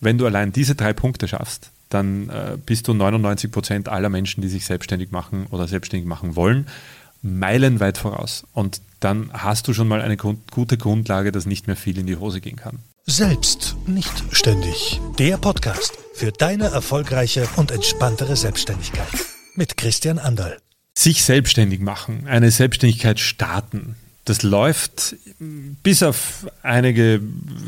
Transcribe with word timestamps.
Wenn 0.00 0.18
du 0.18 0.26
allein 0.26 0.52
diese 0.52 0.74
drei 0.74 0.92
Punkte 0.92 1.28
schaffst, 1.28 1.70
dann 1.90 2.30
äh, 2.30 2.56
bist 2.64 2.88
du 2.88 2.94
99 2.94 3.50
Prozent 3.50 3.88
aller 3.88 4.08
Menschen, 4.08 4.40
die 4.40 4.48
sich 4.48 4.64
selbstständig 4.64 5.10
machen 5.10 5.46
oder 5.50 5.68
selbstständig 5.68 6.08
machen 6.08 6.36
wollen, 6.36 6.66
meilenweit 7.22 7.98
voraus. 7.98 8.44
Und 8.54 8.80
dann 9.00 9.30
hast 9.32 9.68
du 9.68 9.74
schon 9.74 9.88
mal 9.88 10.00
eine 10.00 10.16
gute 10.16 10.78
Grundlage, 10.78 11.32
dass 11.32 11.46
nicht 11.46 11.66
mehr 11.66 11.76
viel 11.76 11.98
in 11.98 12.06
die 12.06 12.16
Hose 12.16 12.40
gehen 12.40 12.56
kann. 12.56 12.78
Selbst 13.06 13.76
nicht 13.86 14.24
ständig. 14.30 15.00
Der 15.18 15.36
Podcast 15.36 15.92
für 16.14 16.32
deine 16.32 16.66
erfolgreiche 16.66 17.48
und 17.56 17.70
entspanntere 17.70 18.36
Selbstständigkeit. 18.36 19.08
Mit 19.54 19.76
Christian 19.76 20.18
Anderl. 20.18 20.58
Sich 20.94 21.24
selbstständig 21.24 21.80
machen, 21.80 22.26
eine 22.26 22.50
Selbstständigkeit 22.50 23.20
starten, 23.20 23.96
das 24.30 24.42
läuft 24.42 25.16
bis 25.82 26.02
auf 26.02 26.46
einige 26.62 27.20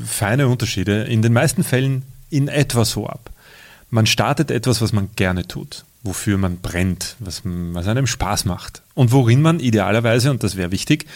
feine 0.06 0.48
Unterschiede 0.48 1.02
in 1.04 1.22
den 1.22 1.32
meisten 1.32 1.64
Fällen 1.64 2.02
in 2.32 2.48
etwa 2.48 2.84
so 2.84 3.06
ab. 3.06 3.30
Man 3.90 4.06
startet 4.06 4.50
etwas, 4.50 4.80
was 4.80 4.92
man 4.92 5.10
gerne 5.16 5.46
tut, 5.46 5.84
wofür 6.02 6.38
man 6.38 6.58
brennt, 6.58 7.16
was, 7.18 7.42
was 7.44 7.86
einem 7.86 8.06
Spaß 8.06 8.46
macht 8.46 8.82
und 8.94 9.12
worin 9.12 9.42
man 9.42 9.60
idealerweise, 9.60 10.30
und 10.30 10.42
das 10.42 10.56
wäre 10.56 10.72
wichtig, 10.72 11.06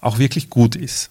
auch 0.00 0.18
wirklich 0.18 0.48
gut 0.48 0.76
ist. 0.76 1.10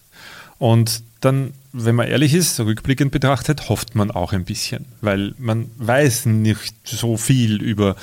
Und 0.58 1.02
dann, 1.20 1.52
wenn 1.72 1.94
man 1.94 2.08
ehrlich 2.08 2.32
ist, 2.32 2.58
rückblickend 2.58 3.12
betrachtet, 3.12 3.68
hofft 3.68 3.94
man 3.94 4.10
auch 4.10 4.32
ein 4.32 4.44
bisschen, 4.44 4.86
weil 5.02 5.34
man 5.38 5.70
weiß 5.76 6.26
nicht 6.26 6.74
so 6.84 7.18
viel 7.18 7.62
über 7.62 7.96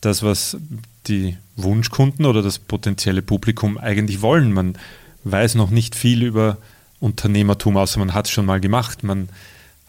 das, 0.00 0.22
was 0.22 0.56
die 1.08 1.36
Wunschkunden 1.56 2.24
oder 2.24 2.42
das 2.42 2.58
potenzielle 2.58 3.22
Publikum 3.22 3.78
eigentlich 3.78 4.22
wollen. 4.22 4.52
Man 4.52 4.76
weiß 5.24 5.56
noch 5.56 5.70
nicht 5.70 5.94
viel 5.94 6.22
über 6.22 6.58
Unternehmertum, 7.00 7.76
außer 7.76 7.98
man 7.98 8.14
hat 8.14 8.26
es 8.26 8.30
schon 8.30 8.46
mal 8.46 8.60
gemacht. 8.60 9.02
Man 9.02 9.28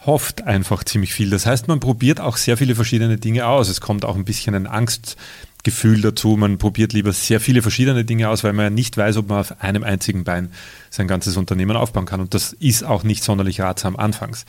hofft 0.06 0.44
einfach 0.44 0.84
ziemlich 0.84 1.14
viel. 1.14 1.30
Das 1.30 1.46
heißt, 1.46 1.68
man 1.68 1.80
probiert 1.80 2.20
auch 2.20 2.38
sehr 2.38 2.58
viele 2.58 2.76
verschiedene 2.76 3.18
Dinge 3.18 3.46
aus. 3.46 3.70
Es 3.70 3.82
kommt 3.82 4.04
auch 4.04 4.16
ein 4.16 4.26
bisschen 4.26 4.56
ein 4.56 4.66
Angstgefühl 4.68 6.02
dazu. 6.02 6.38
Man 6.38 6.58
probiert 6.58 6.94
lieber 6.94 7.14
sehr 7.14 7.40
viele 7.40 7.62
verschiedene 7.62 8.04
Dinge 8.04 8.30
aus, 8.30 8.44
weil 8.44 8.54
man 8.54 8.66
ja 8.66 8.70
nicht 8.72 8.98
weiß, 8.98 9.18
ob 9.18 9.30
man 9.30 9.40
auf 9.40 9.62
einem 9.62 9.84
einzigen 9.84 10.24
Bein 10.24 10.52
sein 10.90 11.08
ganzes 11.08 11.38
Unternehmen 11.38 11.78
aufbauen 11.78 12.06
kann. 12.06 12.20
Und 12.20 12.34
das 12.34 12.54
ist 12.54 12.84
auch 12.84 13.04
nicht 13.04 13.24
sonderlich 13.24 13.62
ratsam 13.62 13.96
anfangs. 13.96 14.46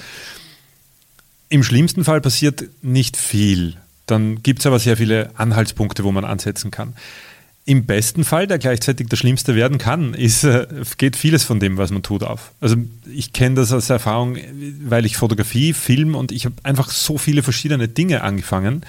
Im 1.51 1.63
schlimmsten 1.63 2.05
Fall 2.05 2.23
passiert 2.23 2.65
nicht 2.81 3.19
viel. 3.19 3.77
Dann 4.07 4.43
gibt 4.43 4.61
es 4.61 4.67
aber 4.67 4.79
sehr 4.79 4.97
viele 4.97 5.31
Anhaltspunkte, 5.35 6.03
wo 6.03 6.13
man 6.13 6.25
ansetzen 6.25 6.71
kann. 6.71 6.95
Im 7.65 7.87
besten 7.87 8.25
Fall, 8.25 8.49
der 8.49 8.59
gleichzeitig 8.59 9.07
der 9.07 9.17
Schlimmste 9.17 9.55
werden 9.55 9.79
kann, 9.79 10.15
ist, 10.15 10.43
äh, 10.43 10.67
geht 10.99 11.15
vieles 11.15 11.45
von 11.45 11.61
dem, 11.61 11.77
was 11.77 11.93
man 11.93 12.03
tut, 12.03 12.25
auf. 12.25 12.51
Also 12.61 12.77
ich 13.15 13.33
kenne 13.33 13.55
das 13.55 13.73
aus 13.73 13.89
Erfahrung, 13.89 14.37
weil 14.85 15.07
ich 15.07 15.17
Fotografie, 15.17 15.73
Film 15.73 16.17
und 16.17 16.33
ich 16.33 16.45
habe 16.45 16.57
einfach 16.65 16.91
so 16.91 17.19
viele 17.19 17.45
verschiedene 17.45 17.87
Dinge 17.87 18.23
angefangen. 18.23 18.85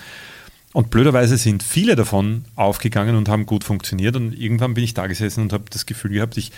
Und 0.73 0.89
blöderweise 0.89 1.37
sind 1.37 1.61
viele 1.61 1.95
davon 1.95 2.45
aufgegangen 2.55 3.15
und 3.15 3.29
haben 3.29 3.45
gut 3.45 3.63
funktioniert. 3.63 4.15
Und 4.15 4.33
irgendwann 4.33 4.73
bin 4.73 4.83
ich 4.83 4.95
da 4.95 5.05
gesessen 5.05 5.41
und 5.41 5.53
habe 5.53 5.65
das 5.69 5.85
Gefühl 5.85 6.13
gehabt, 6.13 6.35
ich 6.37 6.51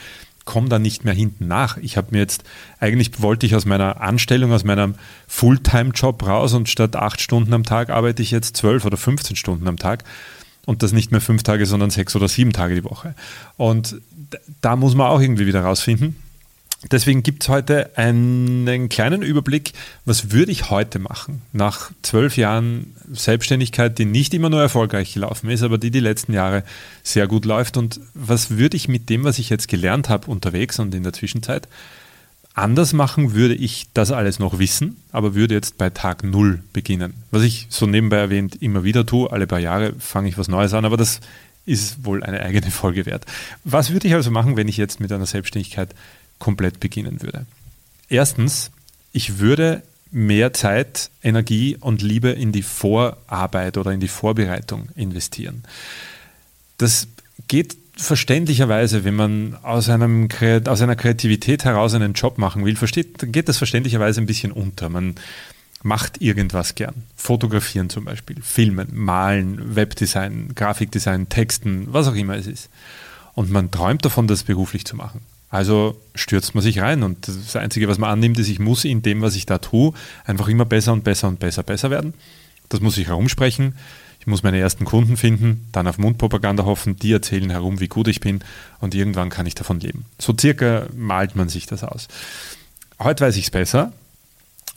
komme 0.46 0.70
da 0.70 0.80
nicht 0.80 1.04
mehr 1.04 1.14
hinten 1.14 1.50
nach. 1.50 1.76
Ich 1.78 1.98
habe 1.98 2.08
mir 2.12 2.20
jetzt, 2.20 2.46
eigentlich 2.80 3.22
wollte 3.22 3.46
ich 3.46 3.56
aus 3.56 3.66
meiner 3.66 4.00
Anstellung, 4.00 4.54
aus 4.54 4.64
meinem 4.64 4.96
Fulltime-Job 5.28 6.26
raus 6.26 6.54
und 6.54 6.70
statt 6.70 6.96
acht 6.96 7.20
Stunden 7.20 7.54
am 7.54 7.64
Tag 7.64 7.90
arbeite 7.90 8.22
ich 8.22 8.32
jetzt 8.32 8.56
zwölf 8.56 8.86
oder 8.86 8.96
15 8.96 9.36
Stunden 9.36 9.68
am 9.68 9.78
Tag 9.78 10.06
und 10.66 10.84
das 10.84 10.92
nicht 10.92 11.12
mehr 11.12 11.22
fünf 11.22 11.44
Tage, 11.44 11.66
sondern 11.66 11.90
sechs 11.90 12.16
oder 12.16 12.28
sieben 12.28 12.54
Tage 12.54 12.76
die 12.76 12.84
Woche. 12.84 13.16
Und 13.58 13.96
da 14.62 14.76
muss 14.76 14.96
man 14.96 15.08
auch 15.08 15.22
irgendwie 15.22 15.46
wieder 15.46 15.62
rausfinden. 15.62 16.16
Deswegen 16.92 17.24
gibt 17.24 17.44
es 17.44 17.50
heute 17.50 17.98
einen 17.98 18.90
kleinen 18.90 19.24
Überblick, 19.24 19.74
was 20.04 20.32
würde 20.32 20.52
ich 20.52 20.70
heute 20.70 21.00
machen, 21.00 21.42
nach 21.52 21.90
zwölf 22.04 22.38
Jahren 22.38 22.94
Selbstständigkeit, 23.12 23.98
die 23.98 24.06
nicht 24.06 24.34
immer 24.34 24.50
nur 24.50 24.62
erfolgreich 24.62 25.14
gelaufen 25.14 25.50
ist, 25.50 25.64
aber 25.64 25.80
die 25.80 25.90
die 25.90 26.00
letzten 26.00 26.34
Jahre 26.34 26.64
sehr 27.02 27.28
gut 27.28 27.46
läuft. 27.46 27.78
Und 27.78 28.02
was 28.14 28.52
würde 28.52 28.78
ich 28.78 28.88
mit 28.88 29.10
dem, 29.10 29.24
was 29.24 29.40
ich 29.40 29.50
jetzt 29.50 29.68
gelernt 29.68 30.10
habe 30.10 30.30
unterwegs 30.30 30.78
und 30.78 30.94
in 30.94 31.04
der 31.04 31.14
Zwischenzeit, 31.14 31.68
Anders 32.56 32.94
machen 32.94 33.34
würde 33.34 33.54
ich 33.54 33.88
das 33.94 34.12
alles 34.12 34.40
noch 34.40 34.60
wissen, 34.60 34.96
aber 35.12 35.36
würde 35.36 35.54
jetzt 35.54 35.78
bei 35.78 35.90
Tag 35.90 36.24
Null 36.24 36.64
beginnen. 36.72 37.14
Was 37.30 37.44
ich 37.44 37.68
so 37.70 37.86
nebenbei 37.86 38.16
erwähnt 38.16 38.62
immer 38.62 38.86
wieder 38.86 39.06
tue, 39.06 39.30
alle 39.30 39.46
paar 39.46 39.60
Jahre 39.60 39.94
fange 40.00 40.30
ich 40.30 40.38
was 40.38 40.48
Neues 40.48 40.74
an, 40.74 40.86
aber 40.86 40.96
das 40.96 41.20
ist 41.66 42.06
wohl 42.06 42.24
eine 42.24 42.40
eigene 42.40 42.72
Folge 42.72 43.06
wert. 43.06 43.26
Was 43.66 43.92
würde 43.92 44.08
ich 44.08 44.14
also 44.14 44.32
machen, 44.32 44.56
wenn 44.56 44.70
ich 44.70 44.78
jetzt 44.78 45.02
mit 45.02 45.12
einer 45.12 45.26
Selbstständigkeit 45.26 45.94
komplett 46.40 46.80
beginnen 46.80 47.22
würde? 47.22 47.46
Erstens, 48.08 48.72
ich 49.12 49.40
würde 49.40 49.84
mehr 50.12 50.54
Zeit, 50.54 51.10
Energie 51.24 51.76
und 51.78 52.02
Liebe 52.02 52.30
in 52.30 52.54
die 52.54 52.62
Vorarbeit 52.62 53.78
oder 53.78 53.92
in 53.92 54.00
die 54.00 54.08
Vorbereitung 54.08 54.88
investieren. 54.96 55.66
Das 56.78 57.10
geht 57.50 57.76
verständlicherweise, 57.98 59.04
wenn 59.04 59.16
man 59.16 59.58
aus, 59.64 59.90
einem, 59.90 60.28
aus 60.68 60.82
einer 60.82 60.96
Kreativität 60.96 61.64
heraus 61.64 61.94
einen 61.94 62.14
Job 62.14 62.38
machen 62.38 62.66
will, 62.66 62.76
versteht, 62.76 63.32
geht 63.32 63.50
das 63.50 63.58
verständlicherweise 63.58 64.22
ein 64.22 64.26
bisschen 64.26 64.52
unter. 64.52 64.90
Man 64.90 65.16
macht 65.84 66.22
irgendwas 66.22 66.76
gern. 66.76 67.04
Fotografieren 67.16 67.90
zum 67.90 68.06
Beispiel, 68.06 68.38
filmen, 68.42 68.90
malen, 68.92 69.76
Webdesign, 69.76 70.54
Grafikdesign, 70.56 71.30
Texten, 71.30 71.88
was 71.92 72.08
auch 72.08 72.16
immer 72.16 72.36
es 72.36 72.48
ist. 72.48 72.70
Und 73.34 73.52
man 73.52 73.72
träumt 73.72 74.04
davon, 74.04 74.28
das 74.28 74.44
beruflich 74.44 74.86
zu 74.86 74.96
machen. 74.96 75.22
Also 75.50 76.02
stürzt 76.16 76.56
man 76.56 76.64
sich 76.64 76.80
rein 76.80 77.04
und 77.04 77.28
das 77.28 77.56
Einzige, 77.56 77.88
was 77.88 77.98
man 77.98 78.10
annimmt, 78.10 78.40
ist, 78.40 78.50
ich 78.50 78.60
muss 78.60 78.84
in 78.84 79.04
dem, 79.04 79.22
was 79.22 79.36
ich 79.36 79.46
da 79.46 79.60
tue, 79.60 79.94
einfach 80.26 80.48
immer 80.50 80.66
besser 80.66 80.92
und 80.92 81.04
besser 81.04 81.28
und 81.28 81.40
besser, 81.40 81.64
besser 81.64 81.92
werden. 81.92 82.14
Das 82.68 82.82
muss 82.82 82.98
ich 82.98 83.08
herumsprechen 83.08 83.76
ich 84.26 84.28
muss 84.28 84.42
meine 84.42 84.58
ersten 84.58 84.86
Kunden 84.86 85.18
finden, 85.18 85.68
dann 85.72 85.88
auf 85.88 86.00
Mundpropaganda 86.00 86.66
hoffen, 86.66 86.96
die 86.96 87.12
erzählen 87.12 87.52
herum, 87.52 87.80
wie 87.80 87.88
gut 87.88 88.08
ich 88.08 88.22
bin 88.22 88.40
und 88.80 88.96
irgendwann 88.96 89.30
kann 89.30 89.46
ich 89.46 89.54
davon 89.54 89.80
leben. 89.80 90.06
So 90.18 90.34
circa 90.36 90.88
malt 90.96 91.36
man 91.36 91.48
sich 91.48 91.68
das 91.68 91.84
aus. 91.84 92.08
Heute 92.98 93.24
weiß 93.24 93.38
ich 93.38 93.44
es 93.44 93.52
besser. 93.52 93.94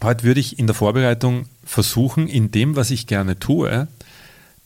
Heute 0.02 0.24
würde 0.24 0.38
ich 0.38 0.58
in 0.58 0.66
der 0.66 0.74
Vorbereitung 0.74 1.46
versuchen, 1.64 2.28
in 2.28 2.50
dem, 2.50 2.76
was 2.76 2.90
ich 2.90 3.06
gerne 3.06 3.38
tue, 3.38 3.88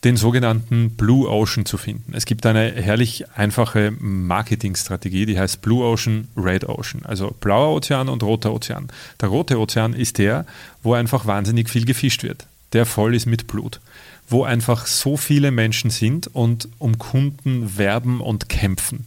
den 0.02 0.16
sogenannten 0.16 0.96
Blue 0.96 1.28
Ocean 1.28 1.64
zu 1.64 1.78
finden. 1.78 2.12
Es 2.12 2.26
gibt 2.26 2.44
eine 2.44 2.72
herrlich 2.72 3.30
einfache 3.36 3.92
Marketingstrategie, 4.00 5.26
die 5.26 5.38
heißt 5.38 5.62
Blue 5.62 5.84
Ocean, 5.84 6.26
Red 6.36 6.68
Ocean, 6.68 7.04
also 7.04 7.36
blauer 7.38 7.72
Ozean 7.76 8.08
und 8.08 8.24
roter 8.24 8.52
Ozean. 8.52 8.88
Der 9.20 9.28
rote 9.28 9.60
Ozean 9.60 9.92
ist 9.92 10.18
der, 10.18 10.44
wo 10.82 10.94
einfach 10.94 11.24
wahnsinnig 11.24 11.70
viel 11.70 11.84
gefischt 11.84 12.24
wird, 12.24 12.48
der 12.72 12.84
voll 12.84 13.14
ist 13.14 13.26
mit 13.26 13.46
Blut 13.46 13.80
wo 14.28 14.44
einfach 14.44 14.86
so 14.86 15.16
viele 15.16 15.50
Menschen 15.50 15.90
sind 15.90 16.28
und 16.28 16.68
um 16.78 16.98
Kunden 16.98 17.76
werben 17.76 18.20
und 18.20 18.48
kämpfen. 18.48 19.06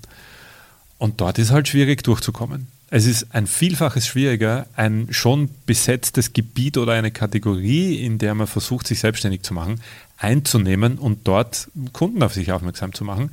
Und 0.97 1.21
dort 1.21 1.39
ist 1.39 1.51
halt 1.51 1.67
schwierig 1.67 2.03
durchzukommen. 2.03 2.67
Es 2.89 3.05
ist 3.05 3.33
ein 3.33 3.47
Vielfaches 3.47 4.07
schwieriger, 4.07 4.67
ein 4.75 5.07
schon 5.09 5.49
besetztes 5.65 6.33
Gebiet 6.33 6.77
oder 6.77 6.93
eine 6.93 7.11
Kategorie, 7.11 7.95
in 7.95 8.19
der 8.19 8.35
man 8.35 8.47
versucht, 8.47 8.87
sich 8.87 8.99
selbstständig 8.99 9.41
zu 9.41 9.53
machen, 9.53 9.81
einzunehmen 10.17 10.97
und 10.97 11.27
dort 11.27 11.67
Kunden 11.93 12.21
auf 12.21 12.33
sich 12.33 12.51
aufmerksam 12.51 12.93
zu 12.93 13.03
machen. 13.03 13.31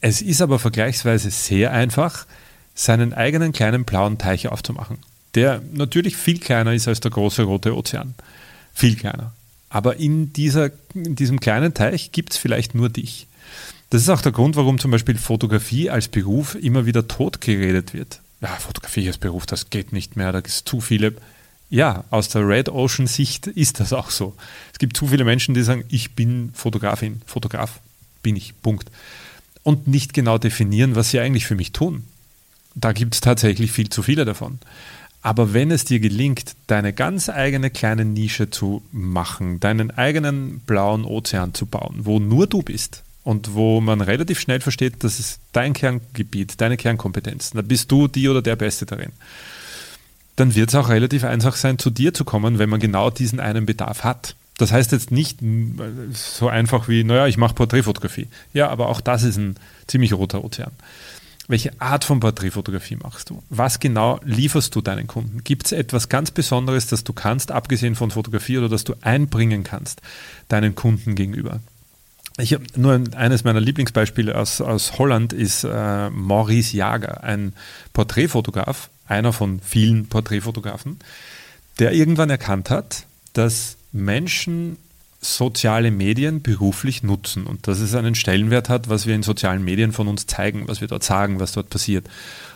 Es 0.00 0.22
ist 0.22 0.40
aber 0.42 0.58
vergleichsweise 0.58 1.30
sehr 1.30 1.72
einfach, 1.72 2.26
seinen 2.74 3.12
eigenen 3.12 3.52
kleinen 3.52 3.84
blauen 3.84 4.18
Teich 4.18 4.48
aufzumachen, 4.48 4.98
der 5.34 5.62
natürlich 5.72 6.16
viel 6.16 6.38
kleiner 6.38 6.72
ist 6.72 6.88
als 6.88 7.00
der 7.00 7.10
große 7.10 7.42
rote 7.42 7.76
Ozean. 7.76 8.14
Viel 8.72 8.96
kleiner. 8.96 9.32
Aber 9.74 9.96
in, 9.96 10.32
dieser, 10.32 10.70
in 10.94 11.16
diesem 11.16 11.40
kleinen 11.40 11.74
Teich 11.74 12.12
gibt 12.12 12.32
es 12.32 12.38
vielleicht 12.38 12.76
nur 12.76 12.90
dich. 12.90 13.26
Das 13.90 14.02
ist 14.02 14.08
auch 14.08 14.20
der 14.20 14.30
Grund, 14.30 14.54
warum 14.54 14.78
zum 14.78 14.92
Beispiel 14.92 15.18
Fotografie 15.18 15.90
als 15.90 16.06
Beruf 16.06 16.54
immer 16.54 16.86
wieder 16.86 17.08
totgeredet 17.08 17.92
wird. 17.92 18.20
Ja, 18.40 18.50
Fotografie 18.50 19.08
als 19.08 19.18
Beruf, 19.18 19.46
das 19.46 19.70
geht 19.70 19.92
nicht 19.92 20.14
mehr, 20.14 20.30
da 20.30 20.38
gibt 20.38 20.54
es 20.54 20.64
zu 20.64 20.80
viele. 20.80 21.14
Ja, 21.70 22.04
aus 22.10 22.28
der 22.28 22.46
Red 22.46 22.68
Ocean 22.68 23.08
Sicht 23.08 23.48
ist 23.48 23.80
das 23.80 23.92
auch 23.92 24.10
so. 24.10 24.36
Es 24.72 24.78
gibt 24.78 24.96
zu 24.96 25.08
viele 25.08 25.24
Menschen, 25.24 25.54
die 25.54 25.64
sagen, 25.64 25.82
ich 25.88 26.12
bin 26.12 26.52
Fotografin, 26.54 27.20
Fotograf 27.26 27.80
bin 28.22 28.36
ich, 28.36 28.54
Punkt. 28.62 28.92
Und 29.64 29.88
nicht 29.88 30.14
genau 30.14 30.38
definieren, 30.38 30.94
was 30.94 31.10
sie 31.10 31.18
eigentlich 31.18 31.46
für 31.46 31.56
mich 31.56 31.72
tun. 31.72 32.04
Da 32.76 32.92
gibt 32.92 33.14
es 33.14 33.20
tatsächlich 33.20 33.72
viel 33.72 33.88
zu 33.88 34.04
viele 34.04 34.24
davon. 34.24 34.60
Aber 35.24 35.54
wenn 35.54 35.70
es 35.70 35.86
dir 35.86 36.00
gelingt, 36.00 36.54
deine 36.66 36.92
ganz 36.92 37.30
eigene 37.30 37.70
kleine 37.70 38.04
Nische 38.04 38.50
zu 38.50 38.82
machen, 38.92 39.58
deinen 39.58 39.90
eigenen 39.90 40.60
blauen 40.60 41.06
Ozean 41.06 41.54
zu 41.54 41.64
bauen, 41.64 42.00
wo 42.00 42.18
nur 42.18 42.46
du 42.46 42.60
bist 42.60 43.02
und 43.22 43.54
wo 43.54 43.80
man 43.80 44.02
relativ 44.02 44.38
schnell 44.38 44.60
versteht, 44.60 44.96
das 45.02 45.18
ist 45.18 45.40
dein 45.52 45.72
Kerngebiet, 45.72 46.60
deine 46.60 46.76
Kernkompetenz, 46.76 47.52
da 47.52 47.62
bist 47.62 47.90
du 47.90 48.06
die 48.06 48.28
oder 48.28 48.42
der 48.42 48.56
Beste 48.56 48.84
darin, 48.84 49.12
dann 50.36 50.54
wird 50.54 50.68
es 50.68 50.74
auch 50.74 50.90
relativ 50.90 51.24
einfach 51.24 51.56
sein, 51.56 51.78
zu 51.78 51.88
dir 51.88 52.12
zu 52.12 52.26
kommen, 52.26 52.58
wenn 52.58 52.68
man 52.68 52.80
genau 52.80 53.08
diesen 53.08 53.40
einen 53.40 53.64
Bedarf 53.64 54.04
hat. 54.04 54.36
Das 54.58 54.72
heißt 54.72 54.92
jetzt 54.92 55.10
nicht 55.10 55.38
so 56.12 56.48
einfach 56.48 56.86
wie, 56.86 57.02
naja, 57.02 57.26
ich 57.28 57.38
mache 57.38 57.54
Porträtfotografie. 57.54 58.28
Ja, 58.52 58.68
aber 58.68 58.90
auch 58.90 59.00
das 59.00 59.22
ist 59.22 59.38
ein 59.38 59.56
ziemlich 59.86 60.12
roter 60.12 60.44
Ozean. 60.44 60.72
Welche 61.46 61.78
Art 61.80 62.04
von 62.04 62.20
Porträtfotografie 62.20 62.96
machst 62.96 63.28
du? 63.30 63.42
Was 63.50 63.78
genau 63.78 64.18
lieferst 64.24 64.74
du 64.74 64.80
deinen 64.80 65.06
Kunden? 65.06 65.44
Gibt 65.44 65.66
es 65.66 65.72
etwas 65.72 66.08
ganz 66.08 66.30
Besonderes, 66.30 66.86
das 66.86 67.04
du 67.04 67.12
kannst, 67.12 67.52
abgesehen 67.52 67.96
von 67.96 68.10
Fotografie 68.10 68.58
oder 68.58 68.70
das 68.70 68.84
du 68.84 68.94
einbringen 69.02 69.62
kannst 69.62 70.00
deinen 70.48 70.74
Kunden 70.74 71.14
gegenüber? 71.14 71.60
Ich 72.38 72.52
habe 72.52 72.64
nur 72.76 73.00
eines 73.14 73.44
meiner 73.44 73.60
Lieblingsbeispiele 73.60 74.36
aus, 74.36 74.60
aus 74.60 74.98
Holland 74.98 75.32
ist 75.32 75.64
äh, 75.64 76.10
Maurice 76.10 76.76
Jager, 76.76 77.22
ein 77.22 77.52
Porträtfotograf, 77.92 78.88
einer 79.06 79.32
von 79.32 79.60
vielen 79.60 80.08
Porträtfotografen, 80.08 80.98
der 81.78 81.92
irgendwann 81.92 82.30
erkannt 82.30 82.70
hat, 82.70 83.04
dass 83.34 83.76
Menschen 83.92 84.78
soziale 85.24 85.90
Medien 85.90 86.42
beruflich 86.42 87.02
nutzen 87.02 87.44
und 87.44 87.66
dass 87.66 87.80
es 87.80 87.94
einen 87.94 88.14
Stellenwert 88.14 88.68
hat, 88.68 88.88
was 88.88 89.06
wir 89.06 89.14
in 89.14 89.22
sozialen 89.22 89.64
Medien 89.64 89.92
von 89.92 90.08
uns 90.08 90.26
zeigen, 90.26 90.68
was 90.68 90.80
wir 90.80 90.88
dort 90.88 91.02
sagen, 91.02 91.40
was 91.40 91.52
dort 91.52 91.70
passiert. 91.70 92.06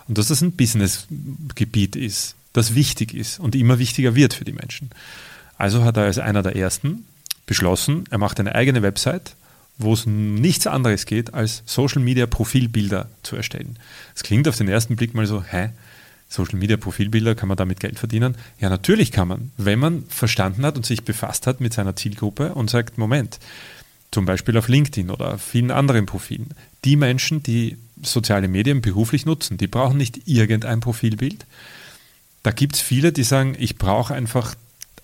Und 0.06 0.18
dass 0.18 0.28
das 0.28 0.42
ein 0.42 0.52
Businessgebiet 0.52 1.96
ist, 1.96 2.34
das 2.52 2.74
wichtig 2.74 3.14
ist 3.14 3.40
und 3.40 3.54
immer 3.54 3.78
wichtiger 3.78 4.14
wird 4.14 4.34
für 4.34 4.44
die 4.44 4.52
Menschen. 4.52 4.90
Also 5.56 5.84
hat 5.84 5.96
er 5.96 6.04
als 6.04 6.18
einer 6.18 6.42
der 6.42 6.56
ersten 6.56 7.04
beschlossen, 7.46 8.04
er 8.10 8.18
macht 8.18 8.38
eine 8.38 8.54
eigene 8.54 8.82
Website, 8.82 9.34
wo 9.78 9.92
es 9.92 10.06
nichts 10.06 10.66
anderes 10.66 11.06
geht, 11.06 11.34
als 11.34 11.62
Social 11.66 12.02
Media 12.02 12.26
Profilbilder 12.26 13.08
zu 13.22 13.36
erstellen. 13.36 13.78
Es 14.14 14.22
klingt 14.22 14.48
auf 14.48 14.56
den 14.56 14.68
ersten 14.68 14.96
Blick 14.96 15.14
mal 15.14 15.26
so, 15.26 15.42
hä? 15.42 15.70
Social 16.28 16.58
Media 16.58 16.76
Profilbilder, 16.76 17.34
kann 17.34 17.48
man 17.48 17.56
damit 17.56 17.80
Geld 17.80 17.98
verdienen? 17.98 18.36
Ja, 18.60 18.68
natürlich 18.68 19.12
kann 19.12 19.28
man, 19.28 19.50
wenn 19.56 19.78
man 19.78 20.04
verstanden 20.08 20.64
hat 20.64 20.76
und 20.76 20.84
sich 20.84 21.04
befasst 21.04 21.46
hat 21.46 21.60
mit 21.60 21.72
seiner 21.72 21.96
Zielgruppe 21.96 22.54
und 22.54 22.68
sagt, 22.68 22.98
Moment, 22.98 23.38
zum 24.10 24.26
Beispiel 24.26 24.56
auf 24.56 24.68
LinkedIn 24.68 25.10
oder 25.10 25.38
vielen 25.38 25.70
anderen 25.70 26.06
Profilen, 26.06 26.50
die 26.84 26.96
Menschen, 26.96 27.42
die 27.42 27.76
soziale 28.02 28.48
Medien 28.48 28.80
beruflich 28.80 29.26
nutzen, 29.26 29.56
die 29.56 29.66
brauchen 29.66 29.96
nicht 29.96 30.28
irgendein 30.28 30.80
Profilbild. 30.80 31.46
Da 32.42 32.50
gibt 32.50 32.76
es 32.76 32.80
viele, 32.80 33.12
die 33.12 33.24
sagen, 33.24 33.56
ich 33.58 33.76
brauche 33.76 34.14
einfach 34.14 34.54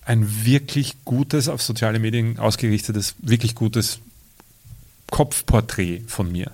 ein 0.04 0.44
wirklich 0.44 0.96
gutes, 1.04 1.48
auf 1.48 1.62
soziale 1.62 1.98
Medien 1.98 2.38
ausgerichtetes, 2.38 3.14
wirklich 3.18 3.54
gutes 3.54 4.00
Kopfporträt 5.10 6.02
von 6.06 6.30
mir. 6.30 6.52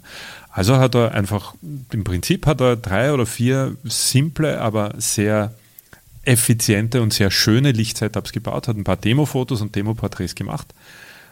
Also 0.52 0.79
hat 0.79 0.94
er 0.94 1.12
einfach, 1.12 1.55
im 1.62 2.05
Prinzip 2.05 2.47
hat 2.47 2.61
er 2.61 2.76
drei 2.76 3.12
oder 3.12 3.26
vier 3.26 3.76
simple, 3.85 4.61
aber 4.61 4.94
sehr 4.99 5.55
effiziente 6.25 7.02
und 7.02 7.12
sehr 7.12 7.31
schöne 7.31 7.73
Lichtsetups 7.73 8.32
gebaut, 8.32 8.69
hat 8.69 8.76
ein 8.76 8.85
paar 8.85 8.97
Demo-Fotos 8.97 9.61
und 9.62 9.75
Demo-Porträts 9.75 10.35
gemacht, 10.35 10.75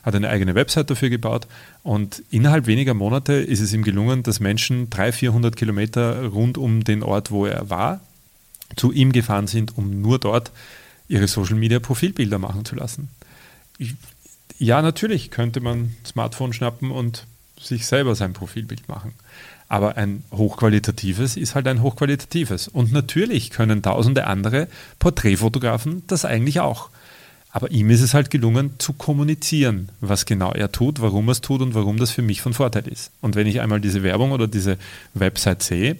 hat 0.02 0.14
eine 0.14 0.28
eigene 0.28 0.54
Website 0.54 0.90
dafür 0.90 1.10
gebaut 1.10 1.46
und 1.82 2.22
innerhalb 2.30 2.66
weniger 2.66 2.94
Monate 2.94 3.34
ist 3.34 3.60
es 3.60 3.72
ihm 3.72 3.82
gelungen, 3.82 4.22
dass 4.22 4.40
Menschen 4.40 4.88
300, 4.88 5.14
400 5.14 5.56
Kilometer 5.56 6.26
rund 6.26 6.56
um 6.56 6.84
den 6.84 7.02
Ort, 7.02 7.30
wo 7.30 7.44
er 7.44 7.68
war, 7.68 8.00
zu 8.76 8.92
ihm 8.92 9.12
gefahren 9.12 9.46
sind, 9.46 9.76
um 9.76 10.00
nur 10.00 10.18
dort 10.18 10.52
ihre 11.08 11.26
Social-Media-Profilbilder 11.26 12.38
machen 12.38 12.64
zu 12.64 12.76
lassen. 12.76 13.08
Ich, 13.78 13.94
ja, 14.58 14.80
natürlich 14.82 15.30
könnte 15.30 15.60
man 15.60 15.96
Smartphone 16.04 16.52
schnappen 16.52 16.90
und 16.90 17.26
sich 17.60 17.86
selber 17.86 18.14
sein 18.14 18.32
Profilbild 18.32 18.88
machen. 18.88 19.12
Aber 19.68 19.96
ein 19.96 20.24
hochqualitatives 20.32 21.36
ist 21.36 21.54
halt 21.54 21.68
ein 21.68 21.82
hochqualitatives. 21.82 22.68
Und 22.68 22.92
natürlich 22.92 23.50
können 23.50 23.82
tausende 23.82 24.26
andere 24.26 24.68
Porträtfotografen 24.98 26.02
das 26.06 26.24
eigentlich 26.24 26.60
auch. 26.60 26.88
Aber 27.50 27.70
ihm 27.70 27.90
ist 27.90 28.02
es 28.02 28.14
halt 28.14 28.30
gelungen 28.30 28.72
zu 28.78 28.92
kommunizieren, 28.92 29.90
was 30.00 30.26
genau 30.26 30.52
er 30.52 30.70
tut, 30.70 31.00
warum 31.00 31.28
er 31.28 31.32
es 31.32 31.40
tut 31.40 31.60
und 31.60 31.74
warum 31.74 31.96
das 31.96 32.10
für 32.10 32.22
mich 32.22 32.40
von 32.40 32.54
Vorteil 32.54 32.86
ist. 32.88 33.10
Und 33.20 33.36
wenn 33.36 33.46
ich 33.46 33.60
einmal 33.60 33.80
diese 33.80 34.02
Werbung 34.02 34.32
oder 34.32 34.46
diese 34.46 34.78
Website 35.14 35.62
sehe, 35.62 35.96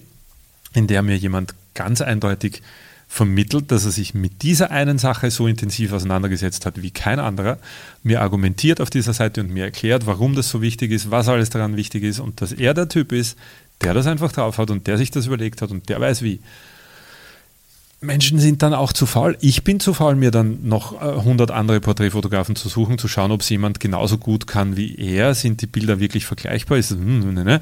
in 0.73 0.87
der 0.87 1.01
mir 1.01 1.17
jemand 1.17 1.55
ganz 1.73 2.01
eindeutig 2.01 2.61
vermittelt, 3.11 3.71
dass 3.71 3.85
er 3.85 3.91
sich 3.91 4.13
mit 4.13 4.43
dieser 4.43 4.69
einen 4.69 4.99
Sache 4.99 5.31
so 5.31 5.47
intensiv 5.47 5.91
auseinandergesetzt 5.91 6.67
hat 6.67 6.81
wie 6.81 6.91
kein 6.91 7.19
anderer, 7.19 7.57
mir 8.03 8.21
argumentiert 8.21 8.79
auf 8.79 8.91
dieser 8.91 9.13
Seite 9.13 9.41
und 9.41 9.49
mir 9.49 9.65
erklärt, 9.65 10.05
warum 10.05 10.35
das 10.35 10.49
so 10.49 10.61
wichtig 10.61 10.91
ist, 10.91 11.09
was 11.09 11.27
alles 11.27 11.49
daran 11.49 11.75
wichtig 11.75 12.03
ist 12.03 12.19
und 12.19 12.39
dass 12.39 12.51
er 12.51 12.75
der 12.75 12.87
Typ 12.87 13.11
ist, 13.11 13.35
der 13.81 13.95
das 13.95 14.05
einfach 14.05 14.31
drauf 14.31 14.59
hat 14.59 14.69
und 14.69 14.85
der 14.85 14.99
sich 14.99 15.09
das 15.09 15.25
überlegt 15.25 15.63
hat 15.63 15.71
und 15.71 15.89
der 15.89 15.99
weiß 15.99 16.21
wie. 16.21 16.39
Menschen 17.99 18.39
sind 18.39 18.61
dann 18.61 18.73
auch 18.73 18.93
zu 18.93 19.05
faul. 19.05 19.35
Ich 19.41 19.63
bin 19.63 19.79
zu 19.79 19.93
faul, 19.93 20.15
mir 20.15 20.31
dann 20.31 20.59
noch 20.67 21.01
100 21.01 21.49
äh, 21.49 21.53
andere 21.53 21.81
Porträtfotografen 21.81 22.55
zu 22.55 22.69
suchen, 22.69 22.97
zu 22.99 23.07
schauen, 23.07 23.31
ob 23.31 23.41
es 23.41 23.49
jemand 23.49 23.79
genauso 23.79 24.19
gut 24.19 24.47
kann 24.47 24.77
wie 24.77 24.95
er. 24.95 25.33
Sind 25.33 25.61
die 25.61 25.67
Bilder 25.67 25.99
wirklich 25.99 26.25
vergleichbar? 26.25 26.77
Ist 26.77 26.91
hm, 26.91 27.33
ne, 27.33 27.43
ne? 27.43 27.61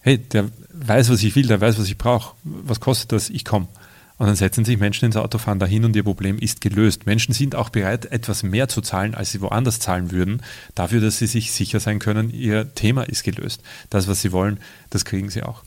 Hey, 0.00 0.18
der 0.18 0.46
weiß, 0.72 1.10
was 1.10 1.22
ich 1.22 1.36
will, 1.36 1.46
der 1.46 1.60
weiß, 1.60 1.78
was 1.78 1.86
ich 1.86 1.98
brauche. 1.98 2.34
Was 2.42 2.80
kostet 2.80 3.12
das? 3.12 3.30
Ich 3.30 3.44
komme. 3.44 3.68
Und 4.18 4.26
dann 4.26 4.36
setzen 4.36 4.64
sich 4.64 4.78
Menschen 4.78 5.04
ins 5.04 5.16
Auto, 5.16 5.38
fahren 5.38 5.58
dahin 5.58 5.84
und 5.84 5.94
ihr 5.94 6.02
Problem 6.02 6.38
ist 6.38 6.60
gelöst. 6.60 7.06
Menschen 7.06 7.34
sind 7.34 7.54
auch 7.54 7.68
bereit, 7.68 8.06
etwas 8.06 8.42
mehr 8.42 8.68
zu 8.68 8.80
zahlen, 8.80 9.14
als 9.14 9.32
sie 9.32 9.40
woanders 9.42 9.78
zahlen 9.78 10.10
würden, 10.10 10.42
dafür, 10.74 11.00
dass 11.00 11.18
sie 11.18 11.26
sich 11.26 11.52
sicher 11.52 11.80
sein 11.80 11.98
können, 11.98 12.30
ihr 12.30 12.74
Thema 12.74 13.02
ist 13.02 13.24
gelöst. 13.24 13.62
Das, 13.90 14.08
was 14.08 14.22
sie 14.22 14.32
wollen, 14.32 14.58
das 14.90 15.04
kriegen 15.04 15.28
sie 15.28 15.42
auch. 15.42 15.62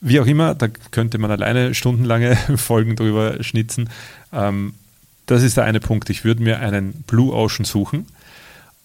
Wie 0.00 0.20
auch 0.20 0.26
immer, 0.26 0.54
da 0.54 0.68
könnte 0.68 1.18
man 1.18 1.30
alleine 1.30 1.74
stundenlange 1.74 2.36
Folgen 2.56 2.94
drüber 2.94 3.42
schnitzen. 3.42 3.90
Ähm, 4.32 4.74
das 5.26 5.42
ist 5.42 5.56
der 5.56 5.64
eine 5.64 5.80
Punkt. 5.80 6.08
Ich 6.08 6.24
würde 6.24 6.42
mir 6.42 6.60
einen 6.60 6.92
Blue 7.06 7.34
Ocean 7.34 7.64
suchen 7.64 8.06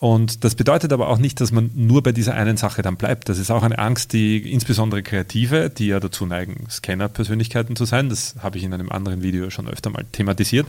und 0.04 0.44
das 0.44 0.56
bedeutet 0.56 0.92
aber 0.92 1.08
auch 1.08 1.18
nicht, 1.18 1.40
dass 1.40 1.54
man 1.54 1.72
nur 1.76 2.04
bei 2.04 2.12
dieser 2.12 2.34
einen 2.34 2.58
Sache 2.58 2.82
dann 2.82 2.98
bleibt. 2.98 3.30
Das 3.30 3.38
ist 3.38 3.50
auch 3.50 3.64
eine 3.64 3.80
Angst, 3.80 4.12
die 4.12 4.52
insbesondere 4.52 5.02
Kreative, 5.02 5.70
die 5.70 5.88
ja 5.88 6.02
dazu 6.02 6.26
neigen, 6.26 6.66
Scanner-Persönlichkeiten 6.70 7.78
zu 7.78 7.86
sein, 7.86 8.10
das 8.10 8.36
habe 8.40 8.58
ich 8.58 8.66
in 8.66 8.74
einem 8.74 8.92
anderen 8.92 9.24
Video 9.24 9.50
schon 9.50 9.70
öfter 9.70 9.92
mal 9.92 10.04
thematisiert, 10.12 10.68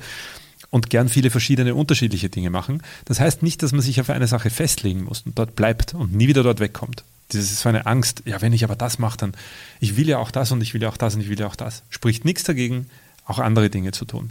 und 0.71 0.89
gern 0.89 1.09
viele 1.09 1.31
verschiedene 1.31 1.75
unterschiedliche 1.75 2.29
Dinge 2.29 2.51
machen. 2.51 2.81
Das 3.07 3.19
heißt 3.19 3.43
nicht, 3.43 3.61
dass 3.65 3.73
man 3.73 3.81
sich 3.81 4.01
auf 4.01 4.09
eine 4.09 4.29
Sache 4.29 4.51
festlegen 4.51 5.03
muss 5.03 5.23
und 5.23 5.37
dort 5.37 5.57
bleibt 5.57 5.95
und 5.95 6.15
nie 6.15 6.29
wieder 6.29 6.45
dort 6.45 6.61
wegkommt. 6.61 7.03
Das 7.31 7.41
ist 7.41 7.59
so 7.59 7.69
eine 7.69 7.87
Angst, 7.87 8.23
ja, 8.27 8.41
wenn 8.41 8.53
ich 8.53 8.63
aber 8.63 8.77
das 8.77 9.01
mache, 9.01 9.19
dann, 9.19 9.33
ich 9.81 9.97
will 9.97 10.09
ja 10.09 10.19
auch 10.19 10.31
das 10.31 10.53
und 10.53 10.63
ich 10.63 10.75
will 10.75 10.83
ja 10.83 10.91
auch 10.91 10.97
das 10.97 11.17
und 11.17 11.23
ich 11.23 11.29
will 11.29 11.41
ja 11.41 11.49
auch 11.49 11.57
das. 11.57 11.83
Spricht 11.91 12.25
nichts 12.25 12.45
dagegen, 12.45 12.87
auch 13.27 13.41
andere 13.41 13.69
Dinge 13.69 13.91
zu 13.91 14.05
tun. 14.05 14.31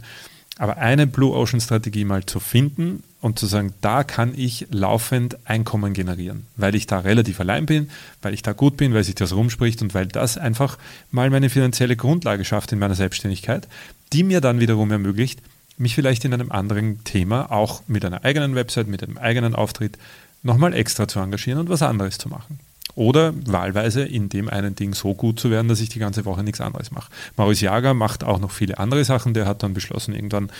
Aber 0.56 0.78
eine 0.78 1.06
Blue 1.06 1.36
Ocean 1.36 1.60
Strategie 1.60 2.06
mal 2.06 2.24
zu 2.24 2.40
finden 2.40 3.02
und 3.24 3.38
zu 3.38 3.46
sagen, 3.46 3.72
da 3.80 4.04
kann 4.04 4.34
ich 4.36 4.66
laufend 4.70 5.38
Einkommen 5.46 5.94
generieren, 5.94 6.44
weil 6.56 6.74
ich 6.74 6.86
da 6.86 6.98
relativ 6.98 7.40
allein 7.40 7.64
bin, 7.64 7.88
weil 8.20 8.34
ich 8.34 8.42
da 8.42 8.52
gut 8.52 8.76
bin, 8.76 8.92
weil 8.92 9.02
sich 9.02 9.14
das 9.14 9.32
rumspricht 9.32 9.80
und 9.80 9.94
weil 9.94 10.04
das 10.04 10.36
einfach 10.36 10.76
mal 11.10 11.30
meine 11.30 11.48
finanzielle 11.48 11.96
Grundlage 11.96 12.44
schafft 12.44 12.72
in 12.72 12.78
meiner 12.78 12.94
Selbstständigkeit, 12.94 13.66
die 14.12 14.24
mir 14.24 14.42
dann 14.42 14.60
wiederum 14.60 14.90
ermöglicht, 14.90 15.40
mich 15.78 15.94
vielleicht 15.94 16.26
in 16.26 16.34
einem 16.34 16.52
anderen 16.52 17.02
Thema, 17.04 17.50
auch 17.50 17.80
mit 17.86 18.04
einer 18.04 18.26
eigenen 18.26 18.56
Website, 18.56 18.88
mit 18.88 19.02
einem 19.02 19.16
eigenen 19.16 19.54
Auftritt, 19.54 19.96
nochmal 20.42 20.74
extra 20.74 21.08
zu 21.08 21.18
engagieren 21.18 21.60
und 21.60 21.70
was 21.70 21.80
anderes 21.80 22.18
zu 22.18 22.28
machen. 22.28 22.60
Oder 22.94 23.34
wahlweise 23.46 24.02
in 24.02 24.28
dem 24.28 24.48
einen 24.48 24.76
Ding 24.76 24.94
so 24.94 25.14
gut 25.14 25.40
zu 25.40 25.50
werden, 25.50 25.68
dass 25.68 25.80
ich 25.80 25.88
die 25.88 25.98
ganze 25.98 26.24
Woche 26.24 26.44
nichts 26.44 26.60
anderes 26.60 26.92
mache. 26.92 27.10
Maurice 27.36 27.64
Jager 27.64 27.92
macht 27.92 28.22
auch 28.22 28.38
noch 28.38 28.52
viele 28.52 28.78
andere 28.78 29.04
Sachen. 29.04 29.34
Der 29.34 29.46
hat 29.46 29.62
dann 29.62 29.74
beschlossen, 29.74 30.14
irgendwann, 30.14 30.50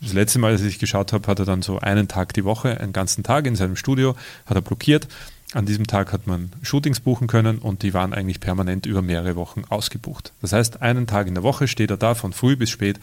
das 0.00 0.12
letzte 0.12 0.38
Mal, 0.38 0.52
als 0.52 0.62
ich 0.62 0.78
geschaut 0.78 1.12
habe, 1.12 1.26
hat 1.28 1.38
er 1.38 1.44
dann 1.44 1.62
so 1.62 1.78
einen 1.78 2.08
Tag 2.08 2.32
die 2.32 2.44
Woche, 2.44 2.80
einen 2.80 2.92
ganzen 2.92 3.22
Tag 3.22 3.46
in 3.46 3.54
seinem 3.54 3.76
Studio, 3.76 4.16
hat 4.46 4.56
er 4.56 4.62
blockiert. 4.62 5.06
An 5.52 5.66
diesem 5.66 5.86
Tag 5.86 6.12
hat 6.12 6.26
man 6.26 6.52
Shootings 6.62 6.98
buchen 6.98 7.28
können 7.28 7.58
und 7.58 7.84
die 7.84 7.94
waren 7.94 8.12
eigentlich 8.12 8.40
permanent 8.40 8.86
über 8.86 9.02
mehrere 9.02 9.36
Wochen 9.36 9.62
ausgebucht. 9.68 10.32
Das 10.42 10.52
heißt, 10.52 10.82
einen 10.82 11.06
Tag 11.06 11.28
in 11.28 11.34
der 11.34 11.44
Woche 11.44 11.68
steht 11.68 11.90
er 11.90 11.96
da 11.96 12.16
von 12.16 12.32
früh 12.32 12.56
bis 12.56 12.70
spät, 12.70 12.98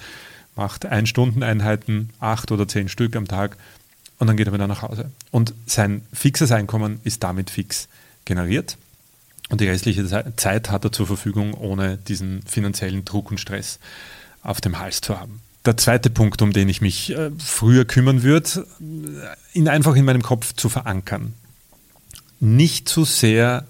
macht 0.58 0.86
Ein-Stunden-Einheiten, 0.86 2.10
acht 2.20 2.52
oder 2.52 2.68
zehn 2.68 2.90
Stück 2.90 3.16
am 3.16 3.30
Tag 3.30 3.56
und 4.20 4.28
dann 4.28 4.36
geht 4.36 4.48
er 4.48 4.54
wieder 4.54 4.68
nach 4.68 4.82
Hause. 4.82 5.12
Und 5.32 5.54
sein 5.66 6.02
fixes 6.12 6.52
Einkommen 6.52 7.00
ist 7.06 7.24
damit 7.24 7.50
fix 7.50 7.88
generiert. 8.26 8.78
Und 9.50 9.60
die 9.60 9.68
restliche 9.68 10.06
Zeit 10.38 10.72
hat 10.72 10.86
er 10.86 10.92
zur 10.92 11.08
Verfügung, 11.08 11.54
ohne 11.54 11.98
diesen 11.98 12.42
finanziellen 12.44 13.04
Druck 13.04 13.32
und 13.32 13.40
Stress 13.40 13.80
auf 14.44 14.62
dem 14.62 14.80
Hals 14.80 15.02
zu 15.02 15.20
haben. 15.20 15.42
Der 15.66 15.78
zweite 15.78 16.10
Punkt, 16.10 16.42
um 16.42 16.54
den 16.54 16.70
ich 16.70 16.82
mich 16.82 17.12
äh, 17.12 17.32
früher 17.38 17.86
kümmern 17.86 18.24
würde, 18.24 18.66
ihn 19.54 19.68
einfach 19.68 19.96
in 19.96 20.06
meinem 20.06 20.24
Kopf 20.24 20.54
zu 20.56 20.70
verankern. 20.70 21.34
Nicht 22.40 22.90
zu 22.90 23.06
sehr 23.06 23.68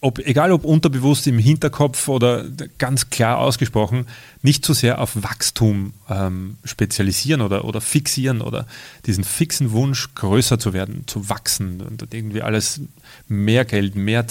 ob, 0.00 0.18
egal 0.20 0.52
ob 0.52 0.64
unterbewusst 0.64 1.26
im 1.26 1.38
Hinterkopf 1.38 2.08
oder 2.08 2.44
ganz 2.78 3.10
klar 3.10 3.38
ausgesprochen, 3.38 4.06
nicht 4.42 4.64
zu 4.64 4.72
sehr 4.72 5.00
auf 5.00 5.22
Wachstum 5.22 5.92
ähm, 6.08 6.56
spezialisieren 6.64 7.40
oder, 7.40 7.64
oder 7.64 7.80
fixieren 7.80 8.40
oder 8.40 8.66
diesen 9.06 9.24
fixen 9.24 9.72
Wunsch, 9.72 10.14
größer 10.14 10.58
zu 10.58 10.72
werden, 10.72 11.04
zu 11.06 11.28
wachsen 11.28 11.80
und 11.80 12.14
irgendwie 12.14 12.42
alles 12.42 12.80
mehr 13.26 13.64
Geld, 13.64 13.96
mehr, 13.96 14.24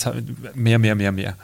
mehr, 0.56 0.80
mehr, 0.80 0.96
mehr, 0.96 1.12
mehr. 1.12 1.36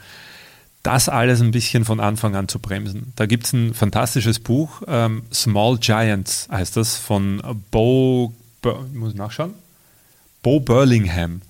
Das 0.83 1.07
alles 1.07 1.41
ein 1.41 1.51
bisschen 1.51 1.85
von 1.85 1.99
Anfang 1.99 2.35
an 2.35 2.49
zu 2.49 2.59
bremsen. 2.59 3.13
Da 3.15 3.25
gibt 3.25 3.45
es 3.45 3.53
ein 3.53 3.73
fantastisches 3.73 4.39
Buch, 4.39 4.81
ähm, 4.87 5.23
Small 5.33 5.77
Giants 5.77 6.47
heißt 6.51 6.77
das, 6.77 6.97
von 6.97 7.41
Bo, 7.71 8.33
Bo 8.61 8.85
muss 8.93 9.15
nachschauen? 9.15 9.53
Bo 10.41 10.59
Burlingham 10.59 11.41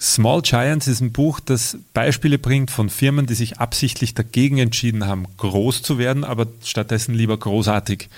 Small 0.00 0.40
Giants 0.40 0.86
ist 0.86 1.00
ein 1.00 1.12
Buch, 1.12 1.40
das 1.40 1.76
Beispiele 1.92 2.38
bringt 2.38 2.70
von 2.70 2.88
Firmen, 2.88 3.26
die 3.26 3.34
sich 3.34 3.58
absichtlich 3.58 4.14
dagegen 4.14 4.56
entschieden 4.56 5.06
haben, 5.06 5.26
groß 5.36 5.82
zu 5.82 5.98
werden, 5.98 6.24
aber 6.24 6.46
stattdessen 6.64 7.14
lieber 7.14 7.36
großartig 7.36 8.08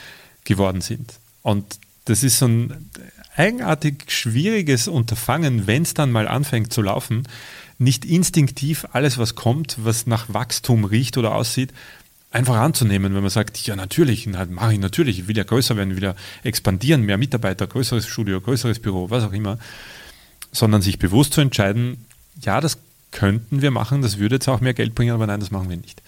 geworden 0.44 0.80
sind. 0.80 1.14
Und 1.42 1.80
das 2.04 2.22
ist 2.22 2.38
so 2.38 2.46
ein 2.46 2.88
eigenartig 3.34 4.04
schwieriges 4.08 4.86
Unterfangen, 4.86 5.66
wenn 5.66 5.82
es 5.82 5.94
dann 5.94 6.12
mal 6.12 6.28
anfängt 6.28 6.72
zu 6.72 6.82
laufen, 6.82 7.26
nicht 7.78 8.04
instinktiv 8.04 8.86
alles, 8.92 9.18
was 9.18 9.34
kommt, 9.34 9.78
was 9.82 10.06
nach 10.06 10.32
Wachstum 10.32 10.84
riecht 10.84 11.18
oder 11.18 11.34
aussieht, 11.34 11.72
einfach 12.30 12.56
anzunehmen, 12.56 13.14
wenn 13.14 13.22
man 13.22 13.30
sagt, 13.30 13.58
ja 13.66 13.74
natürlich, 13.74 14.26
mache 14.26 14.72
ich 14.72 14.78
natürlich, 14.78 15.18
ich 15.18 15.28
will 15.28 15.36
ja 15.36 15.44
größer 15.44 15.76
werden, 15.76 15.96
will 15.96 16.02
ja 16.04 16.14
expandieren, 16.44 17.02
mehr 17.02 17.18
Mitarbeiter, 17.18 17.66
größeres 17.66 18.06
Studio, 18.06 18.40
größeres 18.40 18.78
Büro, 18.78 19.10
was 19.10 19.24
auch 19.24 19.32
immer, 19.32 19.58
sondern 20.52 20.82
sich 20.82 20.98
bewusst 20.98 21.32
zu 21.32 21.40
entscheiden, 21.40 22.04
ja, 22.40 22.60
das 22.60 22.78
könnten 23.10 23.62
wir 23.62 23.70
machen, 23.70 24.02
das 24.02 24.18
würde 24.18 24.36
jetzt 24.36 24.48
auch 24.48 24.60
mehr 24.60 24.74
Geld 24.74 24.94
bringen, 24.94 25.12
aber 25.12 25.26
nein, 25.26 25.40
das 25.40 25.50
machen 25.50 25.68
wir 25.68 25.76
nicht. 25.76 26.02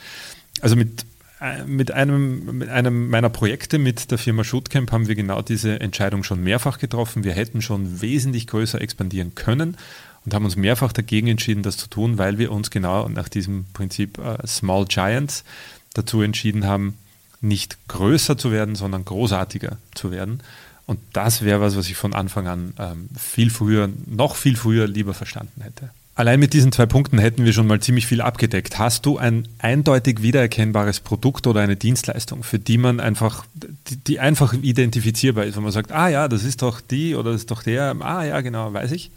Also 0.60 0.76
mit, 0.76 1.04
äh, 1.40 1.64
mit, 1.64 1.90
einem, 1.90 2.58
mit 2.58 2.68
einem 2.68 3.08
meiner 3.08 3.30
Projekte 3.30 3.78
mit 3.78 4.10
der 4.10 4.18
Firma 4.18 4.44
Shootcamp 4.44 4.92
haben 4.92 5.08
wir 5.08 5.14
genau 5.14 5.42
diese 5.42 5.80
Entscheidung 5.80 6.24
schon 6.24 6.42
mehrfach 6.42 6.78
getroffen. 6.78 7.24
Wir 7.24 7.32
hätten 7.32 7.62
schon 7.62 8.00
wesentlich 8.00 8.46
größer 8.46 8.80
expandieren 8.80 9.34
können 9.34 9.76
und 10.24 10.34
haben 10.34 10.44
uns 10.44 10.56
mehrfach 10.56 10.92
dagegen 10.92 11.28
entschieden, 11.28 11.62
das 11.62 11.76
zu 11.76 11.88
tun, 11.88 12.18
weil 12.18 12.38
wir 12.38 12.50
uns 12.50 12.70
genau 12.70 13.08
nach 13.08 13.28
diesem 13.28 13.66
Prinzip 13.72 14.18
äh, 14.18 14.46
Small 14.46 14.86
Giants 14.86 15.44
dazu 15.92 16.22
entschieden 16.22 16.66
haben, 16.66 16.96
nicht 17.40 17.76
größer 17.88 18.38
zu 18.38 18.50
werden, 18.50 18.74
sondern 18.74 19.04
großartiger 19.04 19.76
zu 19.94 20.10
werden. 20.10 20.40
Und 20.87 21.00
das 21.12 21.43
wäre 21.43 21.61
was, 21.61 21.76
was 21.76 21.88
ich 21.88 21.97
von 21.97 22.14
Anfang 22.14 22.47
an 22.47 22.75
ähm, 22.79 23.09
viel 23.19 23.50
früher, 23.50 23.88
noch 24.07 24.37
viel 24.37 24.57
früher 24.57 24.87
lieber 24.87 25.14
verstanden 25.14 25.62
hätte. 25.62 25.91
Allein 26.17 26.38
mit 26.38 26.53
diesen 26.53 26.71
zwei 26.71 26.87
Punkten 26.87 27.19
hätten 27.19 27.45
wir 27.45 27.53
schon 27.53 27.67
mal 27.67 27.81
ziemlich 27.81 28.07
viel 28.07 28.21
abgedeckt. 28.21 28.79
Hast 28.79 29.05
du 29.05 29.19
ein 29.19 29.49
eindeutig 29.59 30.23
wiedererkennbares 30.23 31.00
Produkt 31.00 31.49
oder 31.49 31.61
eine 31.61 31.75
Dienstleistung, 31.75 32.45
für 32.45 32.61
die 32.61 32.79
man 32.79 33.00
einfach, 33.00 33.45
die, 33.55 33.97
die 33.97 34.21
einfach 34.21 34.53
identifizierbar 34.53 35.45
ist, 35.45 35.57
wo 35.57 35.61
man 35.61 35.73
sagt, 35.73 35.91
ah 35.91 36.09
ja, 36.09 36.29
das 36.29 36.45
ist 36.45 36.62
doch 36.62 36.81
die 36.81 37.17
oder 37.17 37.33
das 37.33 37.43
ist 37.43 37.50
doch 37.50 37.64
der, 37.64 37.97
ah 38.00 38.25
ja, 38.25 38.41
genau, 38.43 38.73
weiß 38.73 38.93
ich. 38.93 39.11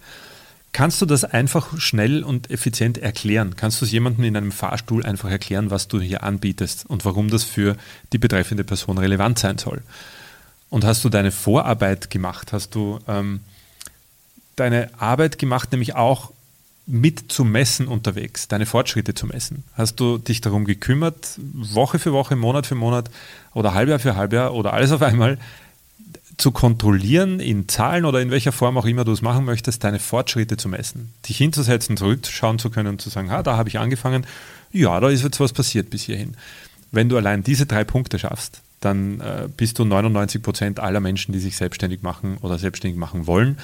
Kannst 0.72 1.00
du 1.02 1.06
das 1.06 1.24
einfach 1.24 1.80
schnell 1.80 2.24
und 2.24 2.50
effizient 2.50 2.98
erklären? 2.98 3.56
Kannst 3.56 3.80
du 3.82 3.86
es 3.86 3.92
jemandem 3.92 4.26
in 4.26 4.36
einem 4.36 4.52
Fahrstuhl 4.52 5.06
einfach 5.06 5.30
erklären, 5.30 5.70
was 5.70 5.88
du 5.88 6.00
hier 6.00 6.24
anbietest 6.24 6.86
und 6.88 7.06
warum 7.06 7.30
das 7.30 7.44
für 7.44 7.78
die 8.12 8.18
betreffende 8.18 8.64
Person 8.64 8.98
relevant 8.98 9.38
sein 9.38 9.60
soll? 9.60 9.84
Und 10.70 10.86
hast 10.86 11.04
du 11.04 11.10
deine 11.10 11.32
Vorarbeit 11.32 12.10
gemacht? 12.10 12.54
Hast 12.54 12.76
du 12.76 13.00
ähm, 13.08 13.42
deine 14.56 14.90
Arbeit 15.00 15.40
gemacht, 15.40 15.72
nämlich 15.72 15.96
auch 15.96 16.32
mit 16.86 17.32
zu 17.32 17.44
messen 17.44 17.88
unterwegs, 17.88 18.48
deine 18.48 18.66
Fortschritte 18.66 19.14
zu 19.14 19.28
messen? 19.28 19.64
Hast 19.74 20.00
du 20.00 20.18
dich 20.18 20.42
darum 20.42 20.66
gekümmert, 20.66 21.38
Woche 21.38 22.00
für 22.00 22.14
Woche, 22.14 22.36
Monat 22.36 22.66
für 22.66 22.76
Monat 22.76 23.10
oder 23.54 23.74
Halbjahr 23.74 24.00
für 24.00 24.16
Halbjahr 24.16 24.54
oder 24.54 24.74
alles 24.74 24.92
auf 24.92 25.02
einmal 25.02 25.38
zu 26.38 26.52
kontrollieren, 26.52 27.40
in 27.40 27.68
Zahlen 27.68 28.06
oder 28.06 28.22
in 28.22 28.30
welcher 28.30 28.52
Form 28.52 28.78
auch 28.78 28.86
immer 28.86 29.04
du 29.04 29.12
es 29.12 29.22
machen 29.22 29.44
möchtest, 29.44 29.84
deine 29.84 30.00
Fortschritte 30.00 30.56
zu 30.56 30.70
messen? 30.70 31.14
Dich 31.28 31.38
hinzusetzen, 31.38 31.98
zurückschauen 31.98 32.60
zu 32.60 32.70
können 32.70 32.90
und 32.90 33.02
zu 33.02 33.10
sagen, 33.10 33.32
ha, 33.32 33.42
da 33.42 33.58
habe 33.58 33.70
ich 33.70 33.80
angefangen, 33.80 34.26
ja, 34.72 35.00
da 35.00 35.10
ist 35.10 35.24
jetzt 35.24 35.40
was 35.40 35.52
passiert 35.54 35.90
bis 35.90 36.04
hierhin. 36.04 36.36
Wenn 36.92 37.10
du 37.10 37.18
allein 37.18 37.44
diese 37.44 37.66
drei 37.66 37.84
Punkte 37.84 38.20
schaffst, 38.20 38.62
dann 38.79 39.19
äh, 39.22 39.48
bist 39.55 39.79
du 39.79 39.86
99 39.86 40.41
Prozent 40.41 40.79
aller 40.79 41.00
Menschen, 41.00 41.31
die 41.31 41.39
sich 41.39 41.57
selbstständig 41.57 42.01
machen 42.01 42.38
oder 42.41 42.57
selbstständig 42.57 42.98
machen 42.98 43.27
wollen, 43.27 43.57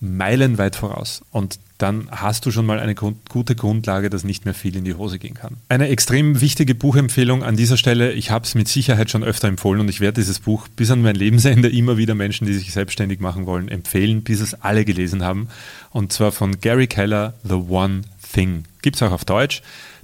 meilenweit 0.00 0.76
voraus. 0.76 1.22
Und 1.30 1.58
dann 1.78 2.08
hast 2.10 2.46
du 2.46 2.50
schon 2.50 2.66
mal 2.66 2.78
eine 2.78 2.94
Grund, 2.94 3.28
gute 3.28 3.56
Grundlage, 3.56 4.10
dass 4.10 4.24
nicht 4.24 4.44
mehr 4.44 4.54
viel 4.54 4.76
in 4.76 4.84
die 4.84 4.94
Hose 4.94 5.18
gehen 5.18 5.34
kann. 5.34 5.56
Eine 5.68 5.88
extrem 5.88 6.40
wichtige 6.40 6.74
Buchempfehlung 6.74 7.42
an 7.42 7.56
dieser 7.56 7.76
Stelle, 7.76 8.12
ich 8.12 8.30
habe 8.30 8.44
es 8.44 8.54
mit 8.54 8.68
Sicherheit 8.68 9.10
schon 9.10 9.24
öfter 9.24 9.48
empfohlen 9.48 9.80
und 9.80 9.88
ich 9.88 10.00
werde 10.00 10.20
dieses 10.20 10.40
Buch 10.40 10.68
bis 10.68 10.90
an 10.90 11.02
mein 11.02 11.16
Lebensende 11.16 11.68
immer 11.68 11.96
wieder 11.96 12.14
Menschen, 12.14 12.46
die 12.46 12.54
sich 12.54 12.72
selbstständig 12.72 13.20
machen 13.20 13.46
wollen, 13.46 13.68
empfehlen, 13.68 14.22
bis 14.22 14.40
es 14.40 14.54
alle 14.62 14.84
gelesen 14.84 15.24
haben. 15.24 15.48
Und 15.90 16.12
zwar 16.12 16.32
von 16.32 16.60
Gary 16.60 16.86
Keller, 16.86 17.34
The 17.42 17.54
One 17.54 18.02
Thing. 18.32 18.64
Gibt 18.82 18.96
es 18.96 19.02
auch 19.02 19.12
auf 19.12 19.24
Deutsch 19.24 19.62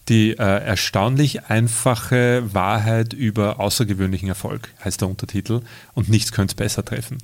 die 0.09 0.33
äh, 0.33 0.37
erstaunlich 0.37 1.45
einfache 1.47 2.42
Wahrheit 2.52 3.12
über 3.12 3.61
außergewöhnlichen 3.61 4.28
Erfolg, 4.28 4.73
heißt 4.85 5.00
der 5.00 5.09
Untertitel, 5.09 5.62
und 5.95 6.09
nichts 6.09 6.33
könnte 6.33 6.52
es 6.52 6.57
besser 6.57 6.85
treffen. 6.85 7.19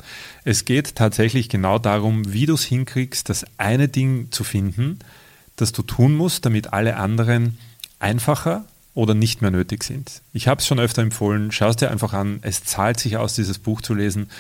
Es 0.45 0.65
geht 0.65 0.95
tatsächlich 0.95 1.49
genau 1.49 1.79
darum, 1.79 2.33
wie 2.33 2.47
du 2.47 2.55
es 2.55 2.65
hinkriegst, 2.65 3.29
das 3.29 3.45
eine 3.59 3.89
Ding 3.89 4.29
zu 4.31 4.45
finden, 4.45 4.99
das 5.57 5.73
du 5.73 5.83
tun 5.83 6.15
musst, 6.15 6.45
damit 6.45 6.73
alle 6.73 6.97
anderen 6.97 7.59
einfacher 7.99 8.65
oder 8.95 9.15
nicht 9.15 9.43
mehr 9.43 9.51
nötig 9.51 9.85
sind. 9.85 10.23
Ich 10.33 10.49
habe 10.49 10.61
es 10.61 10.67
schon 10.67 10.79
öfter 10.79 11.03
empfohlen, 11.03 11.53
schau 11.53 11.69
es 11.69 11.77
dir 11.77 11.91
einfach 11.91 12.13
an, 12.13 12.39
es 12.43 12.65
zahlt 12.65 13.01
sich 13.01 13.17
aus, 13.17 13.35
dieses 13.35 13.59
Buch 13.59 13.83
zu 13.83 13.95
lesen. 13.95 14.31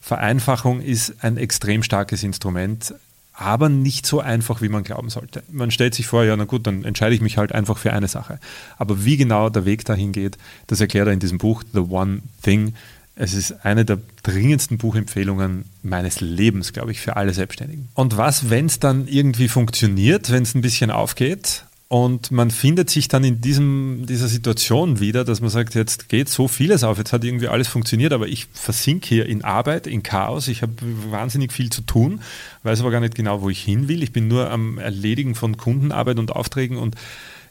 Vereinfachung 0.00 0.80
ist 0.80 1.24
ein 1.24 1.36
extrem 1.36 1.82
starkes 1.82 2.22
Instrument 2.22 2.94
aber 3.34 3.68
nicht 3.68 4.06
so 4.06 4.20
einfach, 4.20 4.62
wie 4.62 4.68
man 4.68 4.84
glauben 4.84 5.10
sollte. 5.10 5.42
Man 5.50 5.72
stellt 5.72 5.94
sich 5.94 6.06
vor, 6.06 6.24
ja, 6.24 6.36
na 6.36 6.44
gut, 6.44 6.66
dann 6.66 6.84
entscheide 6.84 7.14
ich 7.14 7.20
mich 7.20 7.36
halt 7.36 7.52
einfach 7.52 7.76
für 7.76 7.92
eine 7.92 8.08
Sache. 8.08 8.38
Aber 8.78 9.04
wie 9.04 9.16
genau 9.16 9.50
der 9.50 9.64
Weg 9.64 9.84
dahin 9.84 10.12
geht, 10.12 10.38
das 10.68 10.80
erklärt 10.80 11.08
er 11.08 11.12
in 11.12 11.20
diesem 11.20 11.38
Buch 11.38 11.64
The 11.72 11.80
One 11.80 12.20
Thing. 12.42 12.74
Es 13.16 13.34
ist 13.34 13.64
eine 13.64 13.84
der 13.84 13.98
dringendsten 14.22 14.78
Buchempfehlungen 14.78 15.64
meines 15.82 16.20
Lebens, 16.20 16.72
glaube 16.72 16.92
ich, 16.92 17.00
für 17.00 17.16
alle 17.16 17.32
Selbstständigen. 17.32 17.88
Und 17.94 18.16
was, 18.16 18.50
wenn 18.50 18.66
es 18.66 18.78
dann 18.78 19.08
irgendwie 19.08 19.48
funktioniert, 19.48 20.30
wenn 20.30 20.44
es 20.44 20.54
ein 20.54 20.62
bisschen 20.62 20.90
aufgeht 20.90 21.64
und 21.94 22.32
man 22.32 22.50
findet 22.50 22.90
sich 22.90 23.06
dann 23.06 23.22
in 23.22 23.40
diesem, 23.40 24.04
dieser 24.06 24.26
Situation 24.26 24.98
wieder, 24.98 25.24
dass 25.24 25.40
man 25.40 25.48
sagt, 25.48 25.76
jetzt 25.76 26.08
geht 26.08 26.28
so 26.28 26.48
vieles 26.48 26.82
auf, 26.82 26.98
jetzt 26.98 27.12
hat 27.12 27.22
irgendwie 27.22 27.46
alles 27.46 27.68
funktioniert, 27.68 28.12
aber 28.12 28.26
ich 28.26 28.48
versinke 28.52 29.06
hier 29.06 29.26
in 29.26 29.44
Arbeit, 29.44 29.86
in 29.86 30.02
Chaos, 30.02 30.48
ich 30.48 30.62
habe 30.62 30.72
wahnsinnig 31.08 31.52
viel 31.52 31.70
zu 31.70 31.82
tun, 31.82 32.20
weiß 32.64 32.80
aber 32.80 32.90
gar 32.90 32.98
nicht 32.98 33.14
genau, 33.14 33.42
wo 33.42 33.48
ich 33.48 33.62
hin 33.62 33.86
will. 33.86 34.02
Ich 34.02 34.10
bin 34.10 34.26
nur 34.26 34.50
am 34.50 34.78
Erledigen 34.78 35.36
von 35.36 35.56
Kundenarbeit 35.56 36.18
und 36.18 36.32
Aufträgen 36.32 36.78
und 36.78 36.96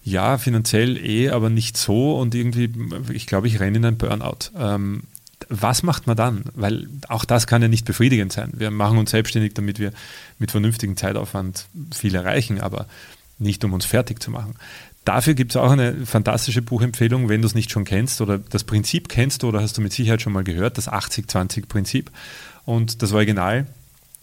ja, 0.03 0.37
finanziell 0.37 0.97
eh, 0.97 1.29
aber 1.29 1.49
nicht 1.49 1.77
so 1.77 2.19
und 2.19 2.35
irgendwie, 2.35 2.69
ich 3.13 3.27
glaube, 3.27 3.47
ich 3.47 3.61
renne 3.61 3.77
in 3.77 3.85
ein 3.85 3.97
Burnout. 3.97 4.51
Ähm, 4.59 5.03
was 5.47 5.83
macht 5.83 6.05
man 6.05 6.17
dann? 6.17 6.43
Weil 6.53 6.89
auch 7.07 7.23
das 7.23 7.47
kann 7.47 7.61
ja 7.61 7.69
nicht 7.69 7.85
befriedigend 7.85 8.33
sein. 8.33 8.51
Wir 8.57 8.71
machen 8.71 8.97
uns 8.97 9.11
selbstständig, 9.11 9.53
damit 9.53 9.79
wir 9.79 9.93
mit 10.37 10.51
vernünftigem 10.51 10.97
Zeitaufwand 10.97 11.65
viel 11.93 12.13
erreichen, 12.13 12.59
aber 12.59 12.87
nicht 13.39 13.63
um 13.63 13.73
uns 13.73 13.85
fertig 13.85 14.21
zu 14.21 14.31
machen. 14.31 14.55
Dafür 15.05 15.33
gibt 15.33 15.51
es 15.51 15.57
auch 15.57 15.71
eine 15.71 16.05
fantastische 16.05 16.61
Buchempfehlung, 16.61 17.27
wenn 17.27 17.41
du 17.41 17.47
es 17.47 17.55
nicht 17.55 17.71
schon 17.71 17.83
kennst 17.83 18.21
oder 18.21 18.37
das 18.37 18.63
Prinzip 18.63 19.09
kennst 19.09 19.43
oder 19.43 19.61
hast 19.61 19.77
du 19.77 19.81
mit 19.81 19.91
Sicherheit 19.91 20.21
schon 20.21 20.31
mal 20.31 20.45
gehört, 20.45 20.77
das 20.77 20.89
80-20-Prinzip. 20.89 22.09
Und 22.65 23.01
das 23.01 23.11
Original 23.11 23.67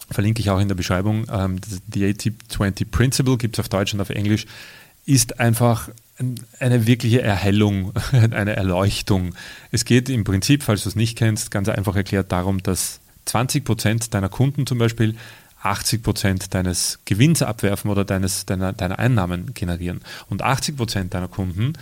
verlinke 0.09 0.41
ich 0.41 0.49
auch 0.49 0.59
in 0.59 0.67
der 0.67 0.75
Beschreibung. 0.75 1.27
Ähm, 1.31 1.59
die 1.87 2.05
80-20 2.05 2.85
Principle 2.89 3.37
gibt 3.37 3.55
es 3.55 3.59
auf 3.59 3.69
Deutsch 3.69 3.93
und 3.93 4.01
auf 4.01 4.09
Englisch, 4.09 4.47
ist 5.05 5.39
einfach 5.39 5.89
eine 6.59 6.87
wirkliche 6.87 7.21
Erhellung, 7.21 7.93
eine 8.11 8.55
Erleuchtung. 8.55 9.35
Es 9.71 9.85
geht 9.85 10.09
im 10.09 10.23
Prinzip, 10.23 10.63
falls 10.63 10.83
du 10.83 10.89
es 10.89 10.95
nicht 10.95 11.17
kennst, 11.17 11.51
ganz 11.51 11.69
einfach 11.69 11.95
erklärt 11.95 12.31
darum, 12.31 12.61
dass 12.63 12.99
20 13.25 13.63
Prozent 13.63 14.13
deiner 14.13 14.29
Kunden 14.29 14.65
zum 14.65 14.77
Beispiel 14.77 15.15
80 15.61 16.03
Prozent 16.03 16.53
deines 16.53 16.99
Gewinns 17.05 17.41
abwerfen 17.41 17.89
oder 17.91 18.03
deines, 18.03 18.45
deiner, 18.45 18.73
deiner 18.73 18.99
Einnahmen 18.99 19.53
generieren. 19.53 20.01
Und 20.29 20.41
80 20.41 20.77
Prozent 20.77 21.13
deiner 21.13 21.27
Kunden 21.27 21.73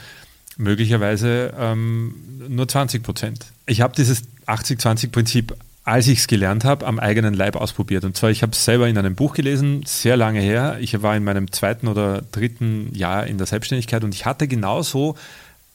möglicherweise 0.58 1.54
ähm, 1.58 2.14
nur 2.50 2.68
20 2.68 3.02
Prozent. 3.02 3.46
Ich 3.66 3.82
habe 3.82 3.96
dieses 3.96 4.24
80-20-Prinzip, 4.46 5.56
als 5.86 6.08
ich 6.08 6.20
es 6.20 6.28
gelernt 6.28 6.66
habe, 6.66 6.86
am 6.86 7.00
eigenen 7.00 7.34
Leib 7.34 7.56
ausprobiert. 7.56 8.04
Und 8.04 8.18
zwar, 8.18 8.30
ich 8.30 8.42
habe 8.42 8.52
es 8.52 8.66
selber 8.66 8.88
in 8.90 8.98
einem 8.98 9.16
Buch 9.16 9.34
gelesen, 9.34 9.84
sehr 9.86 10.18
lange 10.18 10.42
her. 10.42 10.78
Ich 10.82 11.02
war 11.02 11.16
in 11.16 11.24
meinem 11.24 11.52
zweiten 11.52 11.88
oder 11.88 12.22
dritten 12.34 12.94
Jahr 12.94 13.26
in 13.26 13.38
der 13.38 13.48
Selbstständigkeit 13.48 14.04
und 14.04 14.14
ich 14.14 14.26
hatte 14.26 14.48
genauso 14.48 15.16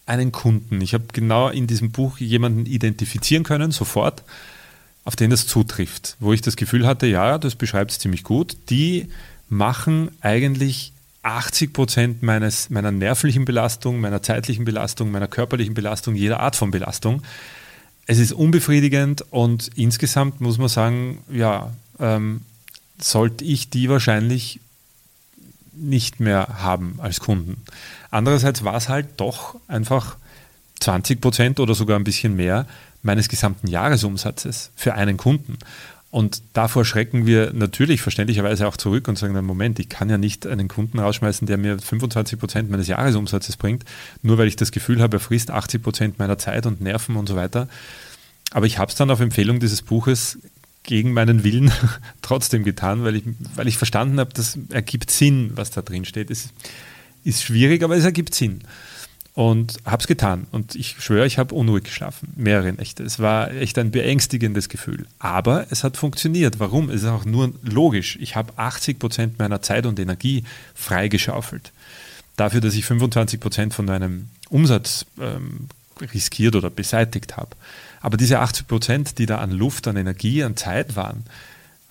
einen 0.06 0.32
Kunden. 0.32 0.82
Ich 0.82 0.92
habe 0.92 1.04
genau 1.12 1.48
in 1.48 1.66
diesem 1.66 1.90
Buch 1.90 2.18
jemanden 2.18 2.66
identifizieren 2.66 3.42
können, 3.42 3.70
sofort 3.70 4.22
auf 5.04 5.16
den 5.16 5.30
das 5.30 5.46
zutrifft, 5.46 6.16
wo 6.20 6.32
ich 6.32 6.40
das 6.40 6.56
Gefühl 6.56 6.86
hatte, 6.86 7.06
ja, 7.06 7.38
das 7.38 7.54
beschreibt 7.54 7.90
es 7.90 7.98
ziemlich 7.98 8.24
gut, 8.24 8.56
die 8.70 9.08
machen 9.48 10.10
eigentlich 10.20 10.92
80 11.22 11.72
Prozent 11.72 12.22
meines, 12.22 12.70
meiner 12.70 12.90
nervlichen 12.90 13.44
Belastung, 13.44 14.00
meiner 14.00 14.22
zeitlichen 14.22 14.64
Belastung, 14.64 15.10
meiner 15.10 15.28
körperlichen 15.28 15.74
Belastung, 15.74 16.14
jeder 16.14 16.40
Art 16.40 16.56
von 16.56 16.70
Belastung. 16.70 17.22
Es 18.06 18.18
ist 18.18 18.32
unbefriedigend 18.32 19.24
und 19.30 19.70
insgesamt 19.76 20.40
muss 20.40 20.58
man 20.58 20.68
sagen, 20.68 21.18
ja, 21.30 21.72
ähm, 21.98 22.42
sollte 22.98 23.44
ich 23.44 23.70
die 23.70 23.88
wahrscheinlich 23.88 24.60
nicht 25.72 26.20
mehr 26.20 26.62
haben 26.62 26.98
als 26.98 27.20
Kunden. 27.20 27.62
Andererseits 28.10 28.62
war 28.64 28.76
es 28.76 28.88
halt 28.88 29.08
doch 29.16 29.56
einfach 29.66 30.16
20 30.80 31.20
Prozent 31.20 31.60
oder 31.60 31.74
sogar 31.74 31.98
ein 31.98 32.04
bisschen 32.04 32.36
mehr 32.36 32.66
meines 33.04 33.28
gesamten 33.28 33.68
Jahresumsatzes 33.68 34.70
für 34.74 34.94
einen 34.94 35.16
Kunden. 35.16 35.58
Und 36.10 36.42
davor 36.52 36.84
schrecken 36.84 37.26
wir 37.26 37.52
natürlich 37.52 38.00
verständlicherweise 38.00 38.68
auch 38.68 38.76
zurück 38.76 39.08
und 39.08 39.18
sagen, 39.18 39.34
Moment, 39.44 39.78
ich 39.80 39.88
kann 39.88 40.08
ja 40.08 40.16
nicht 40.16 40.46
einen 40.46 40.68
Kunden 40.68 41.00
rausschmeißen, 41.00 41.46
der 41.46 41.58
mir 41.58 41.78
25 41.78 42.38
Prozent 42.38 42.70
meines 42.70 42.86
Jahresumsatzes 42.86 43.56
bringt, 43.56 43.84
nur 44.22 44.38
weil 44.38 44.46
ich 44.46 44.54
das 44.56 44.70
Gefühl 44.70 45.02
habe, 45.02 45.16
er 45.16 45.20
frisst 45.20 45.50
80 45.50 45.82
Prozent 45.82 46.18
meiner 46.18 46.38
Zeit 46.38 46.66
und 46.66 46.80
Nerven 46.80 47.16
und 47.16 47.28
so 47.28 47.34
weiter. 47.34 47.68
Aber 48.52 48.66
ich 48.66 48.78
habe 48.78 48.90
es 48.90 48.96
dann 48.96 49.10
auf 49.10 49.20
Empfehlung 49.20 49.58
dieses 49.58 49.82
Buches 49.82 50.38
gegen 50.84 51.12
meinen 51.12 51.42
Willen 51.42 51.72
trotzdem 52.22 52.62
getan, 52.62 53.02
weil 53.02 53.16
ich, 53.16 53.24
weil 53.56 53.66
ich 53.66 53.76
verstanden 53.76 54.20
habe, 54.20 54.32
das 54.34 54.56
ergibt 54.70 55.10
Sinn, 55.10 55.50
was 55.56 55.72
da 55.72 55.82
drin 55.82 56.04
steht. 56.04 56.30
Es 56.30 56.50
ist 57.24 57.42
schwierig, 57.42 57.82
aber 57.82 57.96
es 57.96 58.04
ergibt 58.04 58.34
Sinn 58.34 58.62
und 59.34 59.78
habe 59.84 60.00
es 60.00 60.06
getan. 60.06 60.46
Und 60.52 60.76
ich 60.76 60.96
schwöre, 61.00 61.26
ich 61.26 61.38
habe 61.38 61.54
unruhig 61.54 61.84
geschlafen, 61.84 62.32
mehrere 62.36 62.72
Nächte. 62.72 63.02
Es 63.02 63.18
war 63.18 63.50
echt 63.50 63.76
ein 63.78 63.90
beängstigendes 63.90 64.68
Gefühl. 64.68 65.06
Aber 65.18 65.66
es 65.70 65.82
hat 65.82 65.96
funktioniert. 65.96 66.60
Warum? 66.60 66.88
Es 66.88 67.02
ist 67.02 67.08
auch 67.08 67.24
nur 67.24 67.52
logisch. 67.62 68.16
Ich 68.20 68.36
habe 68.36 68.52
80 68.56 68.98
Prozent 69.00 69.38
meiner 69.40 69.60
Zeit 69.60 69.86
und 69.86 69.98
Energie 69.98 70.44
freigeschaufelt. 70.74 71.72
Dafür, 72.36 72.60
dass 72.60 72.74
ich 72.74 72.84
25 72.84 73.40
Prozent 73.40 73.74
von 73.74 73.86
meinem 73.86 74.28
Umsatz 74.50 75.04
ähm, 75.20 75.68
riskiert 76.00 76.54
oder 76.54 76.70
beseitigt 76.70 77.36
habe. 77.36 77.50
Aber 78.00 78.16
diese 78.16 78.38
80 78.38 78.68
Prozent, 78.68 79.18
die 79.18 79.26
da 79.26 79.38
an 79.38 79.50
Luft, 79.50 79.88
an 79.88 79.96
Energie, 79.96 80.44
an 80.44 80.56
Zeit 80.56 80.94
waren, 80.94 81.24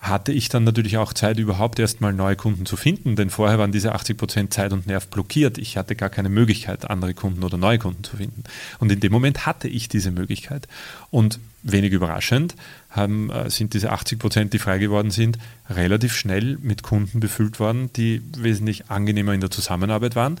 hatte 0.04 0.32
ich 0.32 0.48
dann 0.50 0.64
natürlich 0.64 0.98
auch 0.98 1.12
Zeit, 1.14 1.38
überhaupt 1.38 1.78
erstmal 1.78 2.12
neue 2.12 2.36
Kunden 2.36 2.66
zu 2.66 2.76
finden, 2.76 3.16
denn 3.16 3.30
vorher 3.30 3.58
waren 3.58 3.72
diese 3.72 3.94
80 3.94 4.16
Prozent 4.16 4.54
Zeit 4.54 4.72
und 4.72 4.86
Nerv 4.86 5.08
blockiert. 5.08 5.56
Ich 5.56 5.76
hatte 5.76 5.96
gar 5.96 6.10
keine 6.10 6.28
Möglichkeit, 6.28 6.90
andere 6.90 7.14
Kunden 7.14 7.42
oder 7.42 7.56
neue 7.56 7.78
Kunden 7.78 8.04
zu 8.04 8.18
finden. 8.18 8.44
Und 8.78 8.92
in 8.92 9.00
dem 9.00 9.10
Moment 9.10 9.46
hatte 9.46 9.66
ich 9.66 9.88
diese 9.88 10.10
Möglichkeit. 10.10 10.68
Und 11.10 11.40
wenig 11.62 11.92
überraschend 11.92 12.54
haben, 12.90 13.30
äh, 13.30 13.48
sind 13.48 13.72
diese 13.72 13.90
80 13.90 14.18
Prozent, 14.18 14.52
die 14.52 14.58
frei 14.58 14.78
geworden 14.78 15.10
sind, 15.10 15.38
relativ 15.70 16.14
schnell 16.14 16.58
mit 16.60 16.82
Kunden 16.82 17.20
befüllt 17.20 17.58
worden, 17.58 17.90
die 17.96 18.20
wesentlich 18.36 18.90
angenehmer 18.90 19.32
in 19.32 19.40
der 19.40 19.50
Zusammenarbeit 19.50 20.14
waren, 20.14 20.38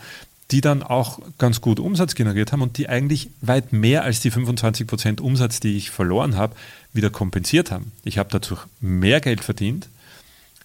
die 0.50 0.60
dann 0.60 0.82
auch 0.82 1.20
ganz 1.38 1.60
gut 1.60 1.80
Umsatz 1.80 2.14
generiert 2.14 2.52
haben 2.52 2.62
und 2.62 2.76
die 2.76 2.88
eigentlich 2.88 3.30
weit 3.40 3.72
mehr 3.72 4.04
als 4.04 4.20
die 4.20 4.30
25 4.30 4.86
Prozent 4.86 5.20
Umsatz, 5.20 5.60
die 5.60 5.76
ich 5.76 5.90
verloren 5.90 6.36
habe, 6.36 6.54
wieder 6.92 7.10
kompensiert 7.10 7.70
haben. 7.70 7.92
Ich 8.04 8.18
habe 8.18 8.28
dadurch 8.30 8.66
mehr 8.80 9.20
Geld 9.20 9.42
verdient, 9.42 9.88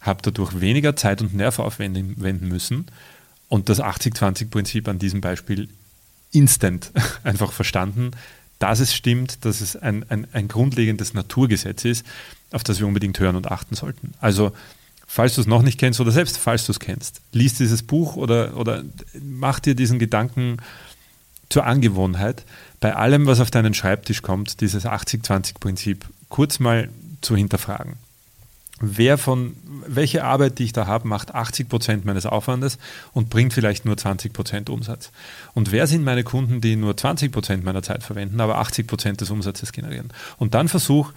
habe 0.01 0.21
dadurch 0.21 0.59
weniger 0.59 0.95
Zeit 0.95 1.21
und 1.21 1.33
Nerv 1.33 1.59
aufwenden 1.59 2.47
müssen 2.47 2.87
und 3.47 3.69
das 3.69 3.81
80-20-Prinzip 3.81 4.87
an 4.87 4.99
diesem 4.99 5.21
Beispiel 5.21 5.69
instant 6.31 6.91
einfach 7.23 7.51
verstanden, 7.51 8.11
dass 8.59 8.81
es 8.81 8.93
stimmt, 8.93 9.45
dass 9.45 9.61
es 9.61 9.77
ein, 9.77 10.05
ein, 10.09 10.27
ein 10.33 10.49
grundlegendes 10.49 11.13
Naturgesetz 11.13 11.85
ist, 11.85 12.05
auf 12.51 12.63
das 12.63 12.79
wir 12.79 12.87
unbedingt 12.87 13.19
hören 13.19 13.37
und 13.37 13.49
achten 13.49 13.75
sollten. 13.75 14.13
Also 14.19 14.51
falls 15.11 15.33
du 15.33 15.41
es 15.41 15.47
noch 15.47 15.63
nicht 15.63 15.79
kennst 15.79 15.99
oder 15.99 16.11
selbst 16.11 16.37
falls 16.37 16.67
du 16.67 16.71
es 16.71 16.79
kennst, 16.79 17.21
liest 17.33 17.59
dieses 17.59 17.81
Buch 17.81 18.15
oder, 18.15 18.55
oder 18.55 18.83
mach 19.19 19.59
dir 19.59 19.73
diesen 19.73 19.97
Gedanken 19.97 20.57
zur 21.49 21.65
Angewohnheit, 21.65 22.45
bei 22.79 22.95
allem, 22.95 23.25
was 23.25 23.39
auf 23.39 23.49
deinen 23.49 23.73
Schreibtisch 23.73 24.21
kommt, 24.21 24.61
dieses 24.61 24.85
80-20-Prinzip 24.85 26.05
kurz 26.29 26.59
mal 26.59 26.89
zu 27.21 27.35
hinterfragen. 27.35 27.95
Wer 28.81 29.17
von, 29.17 29.55
welche 29.87 30.23
Arbeit, 30.23 30.59
die 30.59 30.65
ich 30.65 30.73
da 30.73 30.85
habe, 30.85 31.07
macht 31.07 31.33
80 31.33 31.67
Prozent 31.67 32.05
meines 32.05 32.27
Aufwandes 32.27 32.77
und 33.11 33.31
bringt 33.31 33.53
vielleicht 33.53 33.85
nur 33.85 33.97
20 33.97 34.31
Prozent 34.31 34.69
Umsatz? 34.69 35.11
Und 35.55 35.71
wer 35.71 35.87
sind 35.87 36.03
meine 36.03 36.23
Kunden, 36.23 36.61
die 36.61 36.75
nur 36.75 36.95
20 36.95 37.31
Prozent 37.31 37.63
meiner 37.63 37.81
Zeit 37.81 38.03
verwenden, 38.03 38.39
aber 38.39 38.59
80 38.59 38.85
Prozent 38.85 39.21
des 39.21 39.31
Umsatzes 39.31 39.71
generieren? 39.71 40.13
Und 40.37 40.53
dann 40.53 40.67
versuch 40.67 41.13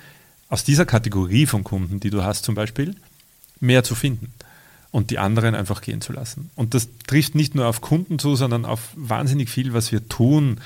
aus 0.49 0.65
dieser 0.65 0.87
Kategorie 0.87 1.45
von 1.45 1.63
Kunden, 1.63 2.01
die 2.01 2.11
du 2.11 2.25
hast 2.25 2.45
zum 2.45 2.55
Beispiel, 2.55 2.97
mehr 3.62 3.85
zu 3.85 3.95
finden 3.95 4.33
und 4.90 5.11
die 5.11 5.19
anderen 5.19 5.54
einfach 5.54 5.81
gehen 5.81 6.00
zu 6.00 6.12
lassen. 6.12 6.50
Und 6.54 6.75
das 6.75 6.88
trifft 7.07 7.35
nicht 7.35 7.54
nur 7.54 7.66
auf 7.66 7.81
Kunden 7.81 8.19
zu, 8.19 8.37
sondern 8.37 8.64
auf 8.64 8.90
wahnsinnig 8.95 9.49
viel, 9.49 9.73
was 9.73 9.90
wir 9.90 10.09
tun, 10.09 10.61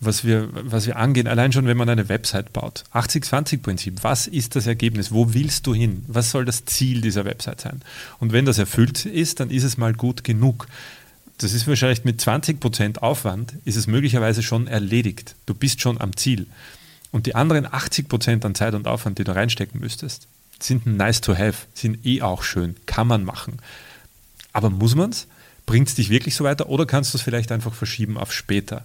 was 0.00 0.24
wir, 0.24 0.48
was 0.52 0.86
wir 0.86 0.96
angehen. 0.96 1.26
Allein 1.28 1.52
schon, 1.52 1.66
wenn 1.66 1.76
man 1.76 1.88
eine 1.88 2.08
Website 2.08 2.52
baut. 2.52 2.84
80-20-Prinzip. 2.92 4.02
Was 4.02 4.26
ist 4.26 4.56
das 4.56 4.66
Ergebnis? 4.66 5.12
Wo 5.12 5.34
willst 5.34 5.66
du 5.66 5.74
hin? 5.74 6.04
Was 6.08 6.30
soll 6.30 6.44
das 6.44 6.64
Ziel 6.64 7.00
dieser 7.00 7.24
Website 7.24 7.60
sein? 7.60 7.82
Und 8.18 8.32
wenn 8.32 8.44
das 8.44 8.58
erfüllt 8.58 9.04
ist, 9.06 9.40
dann 9.40 9.50
ist 9.50 9.64
es 9.64 9.76
mal 9.76 9.94
gut 9.94 10.24
genug. 10.24 10.66
Das 11.38 11.52
ist 11.52 11.66
wahrscheinlich 11.66 12.04
mit 12.04 12.20
20% 12.20 12.98
Aufwand, 12.98 13.54
ist 13.64 13.76
es 13.76 13.86
möglicherweise 13.86 14.42
schon 14.42 14.66
erledigt. 14.66 15.34
Du 15.46 15.54
bist 15.54 15.80
schon 15.80 16.00
am 16.00 16.16
Ziel. 16.16 16.46
Und 17.10 17.26
die 17.26 17.34
anderen 17.34 17.66
80% 17.66 18.44
an 18.44 18.54
Zeit 18.54 18.74
und 18.74 18.86
Aufwand, 18.86 19.18
die 19.18 19.24
du 19.24 19.34
reinstecken 19.34 19.80
müsstest, 19.80 20.28
sind 20.64 20.86
nice 20.86 21.20
to 21.20 21.36
have, 21.36 21.66
sind 21.74 22.04
eh 22.06 22.22
auch 22.22 22.42
schön, 22.42 22.76
kann 22.86 23.06
man 23.06 23.24
machen. 23.24 23.58
Aber 24.52 24.70
muss 24.70 24.94
man 24.94 25.10
es? 25.10 25.26
Bringt 25.66 25.88
es 25.88 25.94
dich 25.94 26.10
wirklich 26.10 26.34
so 26.34 26.44
weiter 26.44 26.68
oder 26.68 26.86
kannst 26.86 27.14
du 27.14 27.18
es 27.18 27.22
vielleicht 27.22 27.52
einfach 27.52 27.72
verschieben 27.74 28.18
auf 28.18 28.32
später? 28.32 28.84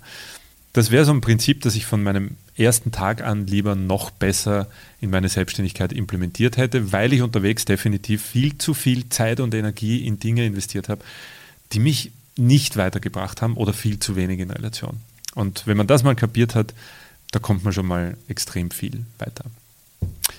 Das 0.73 0.91
wäre 0.91 1.05
so 1.05 1.11
ein 1.11 1.21
Prinzip, 1.21 1.61
das 1.61 1.75
ich 1.75 1.87
von 1.87 2.03
meinem 2.03 2.37
ersten 2.55 2.91
Tag 2.91 3.23
an 3.23 3.47
lieber 3.47 3.73
noch 3.75 4.11
besser 4.11 4.67
in 5.01 5.09
meine 5.09 5.27
Selbstständigkeit 5.27 5.91
implementiert 5.91 6.57
hätte, 6.57 6.91
weil 6.91 7.13
ich 7.13 7.23
unterwegs 7.23 7.65
definitiv 7.65 8.23
viel 8.23 8.57
zu 8.57 8.75
viel 8.75 9.09
Zeit 9.09 9.39
und 9.39 9.55
Energie 9.55 10.05
in 10.05 10.19
Dinge 10.19 10.45
investiert 10.45 10.87
habe, 10.87 11.03
die 11.73 11.79
mich 11.79 12.11
nicht 12.35 12.77
weitergebracht 12.77 13.41
haben 13.41 13.57
oder 13.57 13.73
viel 13.73 13.97
zu 13.97 14.15
wenig 14.15 14.39
in 14.39 14.51
Relation. 14.51 14.97
Und 15.33 15.65
wenn 15.65 15.77
man 15.77 15.87
das 15.87 16.03
mal 16.03 16.15
kapiert 16.15 16.53
hat, 16.53 16.73
da 17.31 17.39
kommt 17.39 17.63
man 17.63 17.73
schon 17.73 17.87
mal 17.87 18.15
extrem 18.27 18.69
viel 18.69 19.05
weiter. 19.17 19.45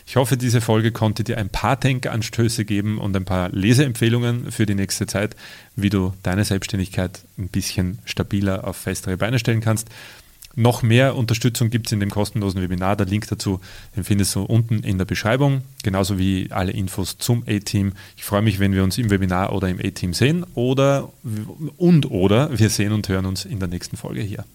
Ich 0.08 0.16
hoffe, 0.16 0.38
diese 0.38 0.62
Folge 0.62 0.90
konnte 0.90 1.22
dir 1.22 1.36
ein 1.36 1.50
paar 1.50 1.76
Denkanstöße 1.76 2.64
geben 2.64 2.96
und 2.96 3.14
ein 3.14 3.26
paar 3.26 3.50
Leseempfehlungen 3.50 4.50
für 4.50 4.64
die 4.64 4.74
nächste 4.74 5.06
Zeit, 5.06 5.36
wie 5.76 5.90
du 5.90 6.14
deine 6.22 6.46
Selbstständigkeit 6.46 7.20
ein 7.36 7.48
bisschen 7.48 7.98
stabiler 8.06 8.66
auf 8.66 8.78
festere 8.78 9.18
Beine 9.18 9.38
stellen 9.38 9.60
kannst. 9.60 9.88
Noch 10.54 10.82
mehr 10.82 11.14
Unterstützung 11.14 11.68
gibt 11.68 11.88
es 11.88 11.92
in 11.92 12.00
dem 12.00 12.08
kostenlosen 12.08 12.62
Webinar. 12.62 12.96
Der 12.96 13.04
Link 13.04 13.28
dazu, 13.28 13.60
den 13.96 14.02
findest 14.02 14.34
du 14.34 14.44
unten 14.44 14.78
in 14.78 14.96
der 14.96 15.04
Beschreibung, 15.04 15.60
genauso 15.82 16.18
wie 16.18 16.48
alle 16.52 16.72
Infos 16.72 17.18
zum 17.18 17.44
A-Team. 17.46 17.92
Ich 18.16 18.24
freue 18.24 18.40
mich, 18.40 18.60
wenn 18.60 18.72
wir 18.72 18.84
uns 18.84 18.96
im 18.96 19.10
Webinar 19.10 19.52
oder 19.52 19.68
im 19.68 19.78
A-Team 19.78 20.14
sehen 20.14 20.46
oder 20.54 21.12
und 21.76 22.10
oder 22.10 22.58
wir 22.58 22.70
sehen 22.70 22.92
und 22.92 23.06
hören 23.10 23.26
uns 23.26 23.44
in 23.44 23.58
der 23.58 23.68
nächsten 23.68 23.98
Folge 23.98 24.22
hier. 24.22 24.46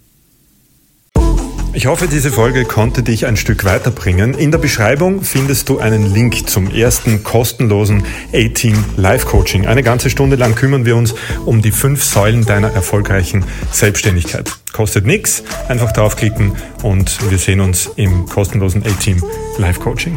Ich 1.76 1.88
hoffe, 1.88 2.08
diese 2.08 2.32
Folge 2.32 2.66
konnte 2.66 3.02
dich 3.02 3.26
ein 3.26 3.36
Stück 3.36 3.66
weiterbringen. 3.66 4.36
In 4.36 4.52
der 4.52 4.60
Beschreibung 4.60 5.24
findest 5.24 5.70
du 5.70 5.80
einen 5.80 6.14
Link 6.14 6.48
zum 6.48 6.70
ersten 6.70 7.24
kostenlosen 7.24 8.04
A-Team 8.32 8.86
Live 8.96 9.26
Coaching. 9.26 9.66
Eine 9.66 9.82
ganze 9.82 10.12
Stunde 10.12 10.36
lang 10.36 10.54
kümmern 10.54 10.86
wir 10.86 10.96
uns 10.96 11.16
um 11.48 11.64
die 11.64 11.72
fünf 11.72 12.04
Säulen 12.04 12.46
deiner 12.46 12.72
erfolgreichen 12.72 13.44
Selbstständigkeit. 13.72 14.52
Kostet 14.72 15.08
nichts, 15.08 15.44
einfach 15.68 15.92
draufklicken 15.92 16.52
und 16.84 17.32
wir 17.32 17.40
sehen 17.40 17.60
uns 17.60 17.90
im 17.96 18.28
kostenlosen 18.28 18.84
A-Team 18.84 19.24
Live 19.58 19.80
Coaching. 19.80 20.16